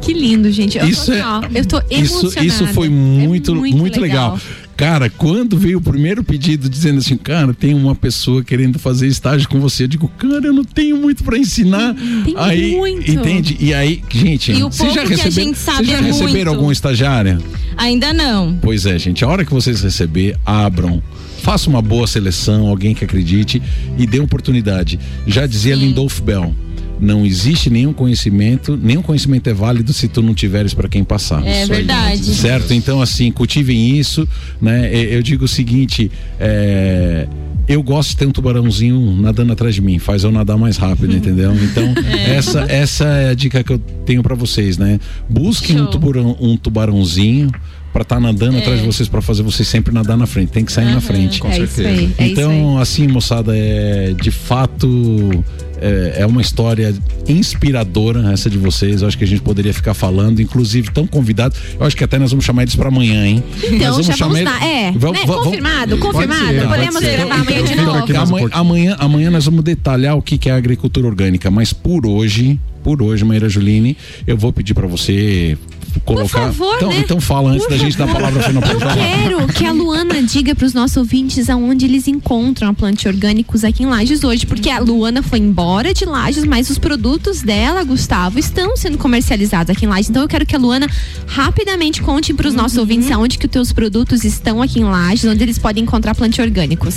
Que 0.00 0.12
lindo, 0.14 0.50
gente. 0.50 0.78
Eu 0.78 0.86
Isso 0.88 1.06
tô, 1.06 1.12
é- 1.12 1.20
assim, 1.20 1.28
ó, 1.28 1.58
eu 1.58 1.66
tô 1.66 1.78
Isso, 1.90 2.14
emocionada. 2.26 2.44
isso 2.46 2.66
foi 2.68 2.86
É 2.86 2.90
muito, 2.90 3.54
muito, 3.54 4.00
legal. 4.00 4.38
Cara, 4.78 5.10
quando 5.10 5.58
veio 5.58 5.78
o 5.78 5.80
primeiro 5.80 6.22
pedido 6.22 6.68
dizendo 6.68 6.98
assim, 6.98 7.16
cara, 7.16 7.52
tem 7.52 7.74
uma 7.74 7.96
pessoa 7.96 8.44
querendo 8.44 8.78
fazer 8.78 9.08
estágio 9.08 9.48
com 9.48 9.58
você, 9.58 9.82
eu 9.82 9.88
digo, 9.88 10.06
cara, 10.16 10.46
eu 10.46 10.52
não 10.52 10.62
tenho 10.62 10.96
muito 10.96 11.24
pra 11.24 11.36
ensinar. 11.36 11.96
Tem 12.24 12.32
aí, 12.36 12.76
muito. 12.76 13.10
entende? 13.10 13.56
E 13.58 13.74
aí, 13.74 14.00
gente, 14.08 14.52
E 14.52 14.62
vocês 14.62 14.94
já 14.94 15.04
vocês 15.04 15.34
já 15.34 15.98
é 15.98 16.00
receberam 16.00 16.52
algum 16.52 16.70
estagiário? 16.70 17.42
Ainda 17.76 18.12
não. 18.12 18.56
Pois 18.62 18.86
é, 18.86 18.96
gente. 19.00 19.24
A 19.24 19.28
hora 19.28 19.44
que 19.44 19.52
vocês 19.52 19.82
receber, 19.82 20.36
abram. 20.46 21.02
Faça 21.42 21.68
uma 21.68 21.82
boa 21.82 22.06
seleção, 22.06 22.68
alguém 22.68 22.94
que 22.94 23.04
acredite 23.04 23.60
e 23.98 24.06
dê 24.06 24.20
oportunidade. 24.20 24.96
Já 25.26 25.44
dizia 25.44 25.74
Lindolf 25.74 26.20
Bell. 26.20 26.54
Não 27.00 27.24
existe 27.24 27.70
nenhum 27.70 27.92
conhecimento, 27.92 28.76
nenhum 28.76 29.02
conhecimento 29.02 29.48
é 29.48 29.54
válido 29.54 29.92
se 29.92 30.08
tu 30.08 30.22
não 30.22 30.34
tiveres 30.34 30.74
para 30.74 30.88
quem 30.88 31.04
passar. 31.04 31.44
É 31.46 31.62
Isso 31.62 31.72
aí. 31.72 31.78
verdade. 31.78 32.24
Certo? 32.24 32.74
Então, 32.74 33.00
assim, 33.00 33.30
cultivem 33.30 33.96
isso, 33.98 34.28
né? 34.60 34.90
Eu 34.92 35.22
digo 35.22 35.44
o 35.44 35.48
seguinte, 35.48 36.10
é, 36.38 37.26
eu 37.68 37.82
gosto 37.82 38.10
de 38.10 38.16
ter 38.16 38.26
um 38.26 38.30
tubarãozinho 38.30 39.12
nadando 39.20 39.52
atrás 39.52 39.74
de 39.74 39.82
mim, 39.82 39.98
faz 39.98 40.24
eu 40.24 40.30
nadar 40.30 40.56
mais 40.56 40.78
rápido, 40.78 41.14
entendeu? 41.16 41.54
Então, 41.54 41.94
essa, 42.26 42.60
essa 42.62 43.04
é 43.04 43.30
a 43.30 43.34
dica 43.34 43.62
que 43.62 43.72
eu 43.72 43.78
tenho 43.78 44.22
para 44.22 44.34
vocês, 44.34 44.78
né? 44.78 44.98
Busquem 45.28 45.80
um, 45.80 45.86
tubarão, 45.86 46.36
um 46.40 46.56
tubarãozinho 46.56 47.50
para 47.92 48.02
estar 48.02 48.16
tá 48.16 48.20
nadando 48.20 48.56
é. 48.56 48.60
atrás 48.60 48.80
de 48.80 48.86
vocês, 48.86 49.08
para 49.08 49.20
fazer 49.20 49.42
vocês 49.42 49.66
sempre 49.68 49.92
nadar 49.92 50.16
na 50.16 50.26
frente. 50.26 50.50
Tem 50.50 50.64
que 50.64 50.72
sair 50.72 50.86
uhum. 50.86 50.94
na 50.94 51.00
frente. 51.00 51.40
Com 51.40 51.48
é 51.48 51.54
certeza. 51.54 51.88
Aí, 51.88 52.14
é 52.18 52.26
então, 52.28 52.78
assim, 52.78 53.06
moçada, 53.06 53.56
é 53.56 54.12
de 54.12 54.30
fato 54.30 55.44
é, 55.80 56.14
é, 56.18 56.26
uma 56.26 56.40
história 56.40 56.94
inspiradora 57.28 58.32
essa 58.32 58.50
de 58.50 58.58
vocês. 58.58 59.02
Eu 59.02 59.08
acho 59.08 59.16
que 59.16 59.24
a 59.24 59.26
gente 59.26 59.42
poderia 59.42 59.72
ficar 59.72 59.94
falando, 59.94 60.40
inclusive 60.40 60.90
tão 60.90 61.06
convidados. 61.06 61.58
Eu 61.78 61.86
acho 61.86 61.96
que 61.96 62.04
até 62.04 62.18
nós 62.18 62.30
vamos 62.30 62.44
chamar 62.44 62.62
eles 62.62 62.74
para 62.74 62.88
amanhã, 62.88 63.26
hein? 63.26 63.42
Então, 63.64 63.96
nós 63.96 64.06
vamos 64.06 64.16
chamar... 64.16 64.62
É, 64.62 64.92
vamos, 64.92 65.18
né? 65.18 65.26
vamos, 65.26 65.44
confirmado, 65.44 65.98
confirmado. 65.98 66.46
Ser, 66.46 66.68
Podemos 66.68 67.00
gravar 67.00 67.34
amanhã 67.34 67.62
de 67.62 67.76
novo. 67.76 68.48
Amanhã, 68.52 68.96
amanhã, 68.98 69.30
nós 69.30 69.44
vamos 69.44 69.62
detalhar 69.62 70.16
o 70.16 70.22
que, 70.22 70.36
que 70.36 70.50
é 70.50 70.52
agricultura 70.52 71.06
orgânica, 71.06 71.50
mas 71.50 71.72
por 71.72 72.06
hoje, 72.06 72.58
por 72.82 73.02
hoje, 73.02 73.24
Maíra 73.24 73.48
Juline, 73.48 73.96
eu 74.26 74.36
vou 74.36 74.52
pedir 74.52 74.74
para 74.74 74.86
você 74.86 75.56
colocar. 76.04 76.46
Por 76.46 76.46
favor, 76.46 76.76
então, 76.76 76.88
né? 76.88 76.98
então 76.98 77.20
fala 77.20 77.50
antes 77.50 77.64
Por 77.64 77.70
da 77.70 77.76
gente 77.78 77.96
favor. 77.96 78.12
dar 78.12 78.18
a 78.18 78.20
palavra 78.20 78.42
final 78.42 78.62
Eu 78.62 78.78
quero 78.78 79.52
que 79.52 79.64
a 79.64 79.72
Luana 79.72 80.22
diga 80.22 80.54
para 80.54 80.66
os 80.66 80.74
nossos 80.74 80.96
ouvintes 80.96 81.48
aonde 81.48 81.86
eles 81.86 82.08
encontram 82.08 82.68
a 82.68 82.74
planta 82.74 83.08
orgânicos 83.08 83.64
aqui 83.64 83.82
em 83.82 83.86
Lages 83.86 84.24
hoje, 84.24 84.46
porque 84.46 84.70
a 84.70 84.78
Luana 84.78 85.22
foi 85.22 85.38
embora 85.38 85.92
de 85.94 86.04
Lages, 86.04 86.44
mas 86.44 86.70
os 86.70 86.78
produtos 86.78 87.42
dela, 87.42 87.82
Gustavo, 87.84 88.38
estão 88.38 88.76
sendo 88.76 88.98
comercializados 88.98 89.70
aqui 89.70 89.84
em 89.84 89.88
Lages. 89.88 90.10
Então 90.10 90.22
eu 90.22 90.28
quero 90.28 90.46
que 90.46 90.56
a 90.56 90.58
Luana 90.58 90.86
rapidamente 91.26 92.02
conte 92.02 92.32
para 92.34 92.48
os 92.48 92.54
nossos 92.54 92.76
uhum. 92.76 92.82
ouvintes 92.82 93.10
aonde 93.10 93.38
que 93.38 93.46
os 93.46 93.52
teus 93.52 93.72
produtos 93.72 94.24
estão 94.24 94.62
aqui 94.62 94.80
em 94.80 94.84
Lages, 94.84 95.24
onde 95.24 95.42
eles 95.42 95.58
podem 95.58 95.82
encontrar 95.82 96.14
planta 96.14 96.42
orgânicos. 96.42 96.96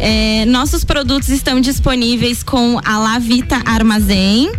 É, 0.00 0.44
nossos 0.46 0.84
produtos 0.84 1.28
estão 1.28 1.60
disponíveis 1.60 2.42
com 2.42 2.80
a 2.84 2.98
Lavita 2.98 3.62
Armazém. 3.64 4.50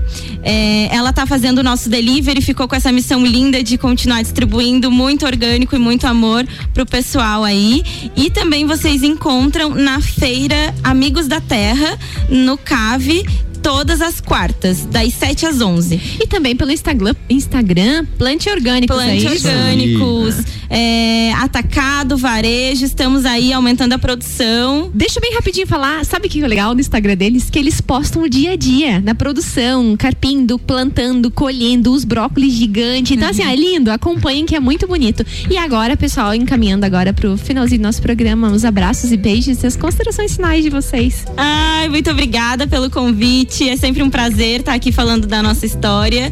É, 0.42 0.94
ela 0.94 1.10
está 1.10 1.26
fazendo 1.26 1.60
o 1.60 1.64
nosso 1.64 1.90
delivery, 1.90 2.42
ficou 2.42 2.68
com 2.68 2.76
essa 2.76 2.92
missão 2.92 3.26
linda 3.26 3.64
de 3.64 3.73
continuar 3.78 4.22
distribuindo 4.22 4.92
muito 4.92 5.26
orgânico 5.26 5.76
e 5.76 5.80
muito 5.80 6.06
amor 6.06 6.46
pro 6.74 6.86
pessoal 6.86 7.44
aí. 7.44 7.84
E 8.16 8.30
também 8.30 8.66
vocês 8.66 9.04
encontram 9.04 9.70
na 9.70 10.02
feira 10.02 10.74
Amigos 10.84 11.28
da 11.28 11.42
Terra, 11.42 11.98
no 12.30 12.58
Cave, 12.58 13.26
todas 13.64 14.02
as 14.02 14.20
quartas, 14.20 14.86
das 14.86 15.14
7 15.14 15.46
às 15.46 15.62
11. 15.62 16.20
E 16.22 16.28
também 16.28 16.56
pelo 16.56 16.72
Instagram, 16.72 17.16
Instagram 17.30 18.06
Plante 18.18 18.50
Orgânicos. 18.50 18.96
Plante 18.96 19.26
é 19.26 19.32
Orgânicos, 19.32 20.36
é, 20.74 21.32
atacado, 21.34 22.18
varejo, 22.18 22.84
estamos 22.84 23.26
aí 23.26 23.54
aumentando 23.54 23.94
a 23.94 24.00
produção. 24.00 24.90
Deixa 24.94 25.20
eu 25.20 25.22
bem 25.22 25.34
rapidinho 25.34 25.68
falar, 25.68 26.04
sabe 26.06 26.28
o 26.28 26.30
que 26.30 26.44
é 26.44 26.48
legal 26.48 26.74
no 26.74 26.82
Instagram 26.82 27.16
deles? 27.16 27.50
Que 27.50 27.60
eles 27.60 27.80
postam 27.80 28.24
o 28.24 28.30
dia 28.30 28.52
a 28.52 28.56
dia, 28.56 29.00
na 29.00 29.14
produção, 29.14 29.96
carpindo, 29.96 30.58
plantando, 30.58 31.30
colhendo 31.30 31.94
os 31.94 32.04
brócolis 32.04 32.54
gigantes. 32.54 33.12
Então, 33.12 33.26
uhum. 33.26 33.32
assim, 33.32 33.44
é 33.44 33.56
lindo, 33.56 33.92
acompanhem 33.92 34.46
que 34.46 34.56
é 34.56 34.60
muito 34.60 34.88
bonito. 34.88 35.26
E 35.50 35.58
agora, 35.58 35.96
pessoal, 35.96 36.34
encaminhando 36.34 36.86
agora 36.86 37.14
pro 37.14 37.38
finalzinho 37.38 37.80
do 37.80 37.84
nosso 37.84 38.02
programa, 38.02 38.52
os 38.52 38.66
abraços 38.66 39.12
e 39.12 39.18
beijos 39.18 39.64
e 39.64 39.68
as 39.68 39.78
considerações 39.78 40.36
finais 40.36 40.64
de 40.64 40.70
vocês. 40.70 41.26
Ai, 41.38 41.88
muito 41.88 42.10
obrigada 42.10 42.68
pelo 42.68 42.90
convite 42.90 43.14
convite. 43.14 43.70
É 43.70 43.78
sempre 43.78 44.02
um 44.02 44.10
prazer 44.10 44.62
estar 44.62 44.74
aqui 44.74 44.92
falando 44.92 45.28
da 45.28 45.42
nossa 45.42 45.66
história 45.66 46.32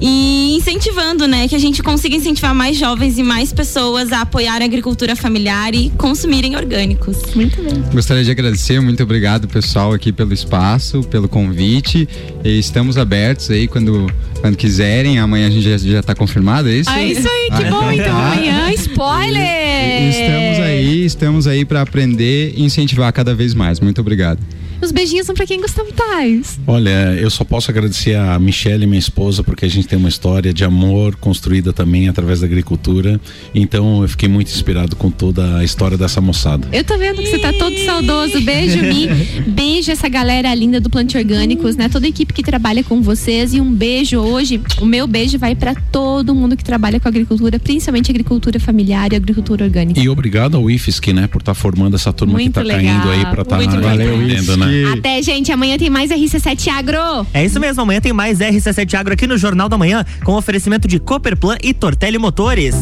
e 0.00 0.54
incentivando, 0.56 1.26
né, 1.26 1.48
que 1.48 1.54
a 1.54 1.58
gente 1.58 1.82
consiga 1.82 2.14
incentivar 2.14 2.54
mais 2.54 2.76
jovens 2.76 3.18
e 3.18 3.22
mais 3.22 3.52
pessoas 3.52 3.71
a 4.12 4.20
apoiar 4.20 4.60
a 4.60 4.64
agricultura 4.64 5.16
familiar 5.16 5.74
e 5.74 5.90
consumirem 5.90 6.56
orgânicos. 6.56 7.34
Muito 7.34 7.62
bem. 7.62 7.82
Gostaria 7.92 8.24
de 8.24 8.30
agradecer, 8.30 8.80
muito 8.80 9.02
obrigado 9.02 9.48
pessoal 9.48 9.92
aqui 9.92 10.12
pelo 10.12 10.32
espaço, 10.32 11.02
pelo 11.04 11.28
convite. 11.28 12.08
E 12.44 12.58
estamos 12.58 12.98
abertos 12.98 13.50
aí 13.50 13.68
quando 13.68 14.10
quando 14.42 14.56
quiserem. 14.56 15.18
Amanhã 15.18 15.46
a 15.46 15.50
gente 15.50 15.62
já, 15.62 15.78
já 15.78 16.02
tá 16.02 16.14
confirmado, 16.14 16.68
é 16.68 16.74
isso? 16.74 16.90
Ah, 16.90 17.02
isso 17.02 17.28
aí, 17.28 17.46
que 17.46 17.64
ah, 17.64 17.70
bom 17.70 17.92
então. 17.92 17.92
então 17.92 18.18
amanhã, 18.18 18.72
spoiler! 18.74 20.10
Estamos 20.10 20.58
aí, 20.58 21.04
estamos 21.04 21.46
aí 21.46 21.64
para 21.64 21.80
aprender 21.80 22.52
e 22.56 22.62
incentivar 22.62 23.10
cada 23.12 23.34
vez 23.34 23.54
mais. 23.54 23.80
Muito 23.80 24.00
obrigado. 24.00 24.40
Os 24.82 24.90
beijinhos 24.90 25.26
são 25.26 25.34
para 25.34 25.46
quem 25.46 25.60
Gustavo 25.60 25.92
Tais. 25.92 26.58
Olha, 26.66 27.14
eu 27.14 27.30
só 27.30 27.44
posso 27.44 27.70
agradecer 27.70 28.16
a 28.16 28.36
Michelle, 28.40 28.84
minha 28.84 28.98
esposa, 28.98 29.44
porque 29.44 29.64
a 29.64 29.68
gente 29.68 29.86
tem 29.86 29.96
uma 29.96 30.08
história 30.08 30.52
de 30.52 30.64
amor 30.64 31.14
construída 31.14 31.72
também 31.72 32.08
através 32.08 32.40
da 32.40 32.46
agricultura. 32.46 33.20
Então 33.54 34.02
eu 34.02 34.08
fiquei 34.08 34.28
muito 34.28 34.48
inspirado 34.48 34.96
com 34.96 35.08
toda 35.08 35.58
a 35.58 35.64
história 35.64 35.96
dessa 35.96 36.20
moçada. 36.20 36.66
Eu 36.72 36.82
tô 36.82 36.98
vendo 36.98 37.22
que 37.22 37.30
você 37.30 37.38
tá 37.38 37.52
todo 37.52 37.78
saudoso. 37.84 38.40
Beijo, 38.40 38.78
Mi. 38.82 39.06
Beijo 39.46 39.92
essa 39.92 40.08
galera 40.08 40.52
linda 40.52 40.80
do 40.80 40.90
Plante 40.90 41.16
Orgânicos, 41.16 41.76
né? 41.76 41.88
Toda 41.88 42.06
a 42.06 42.08
equipe 42.08 42.32
que 42.32 42.42
trabalha 42.42 42.82
com 42.82 43.00
vocês. 43.00 43.54
E 43.54 43.60
um 43.60 43.72
beijo 43.72 44.18
hoje. 44.18 44.60
O 44.80 44.84
meu 44.84 45.06
beijo 45.06 45.38
vai 45.38 45.54
para 45.54 45.76
todo 45.76 46.34
mundo 46.34 46.56
que 46.56 46.64
trabalha 46.64 46.98
com 46.98 47.06
agricultura, 47.06 47.60
principalmente 47.60 48.10
agricultura 48.10 48.58
familiar 48.58 49.12
e 49.12 49.16
agricultura 49.16 49.64
orgânica. 49.64 50.00
E 50.00 50.08
obrigado 50.08 50.56
ao 50.56 50.68
IFSC, 50.68 51.12
né, 51.12 51.28
por 51.28 51.40
estar 51.40 51.54
tá 51.54 51.54
formando 51.54 51.94
essa 51.94 52.12
turma 52.12 52.32
muito 52.32 52.48
que 52.48 52.54
tá 52.54 52.62
legal. 52.62 52.82
caindo 52.82 53.10
aí 53.10 53.20
para 53.26 53.42
estar 53.42 53.58
tá 53.58 53.64
aprendendo, 53.64 54.56
né? 54.56 54.71
Até, 54.92 55.22
gente. 55.22 55.52
Amanhã 55.52 55.78
tem 55.78 55.90
mais 55.90 56.10
RC7 56.10 56.68
Agro. 56.68 57.26
É 57.32 57.44
isso 57.44 57.60
mesmo. 57.60 57.82
Amanhã 57.82 58.00
tem 58.00 58.12
mais 58.12 58.38
RC7 58.38 58.94
Agro 58.94 59.12
aqui 59.14 59.26
no 59.26 59.36
Jornal 59.36 59.68
da 59.68 59.78
Manhã 59.78 60.04
com 60.24 60.32
oferecimento 60.34 60.88
de 60.88 60.98
Cooperplan 60.98 61.56
e 61.62 61.72
Tortelli 61.74 62.18
Motores. 62.18 62.74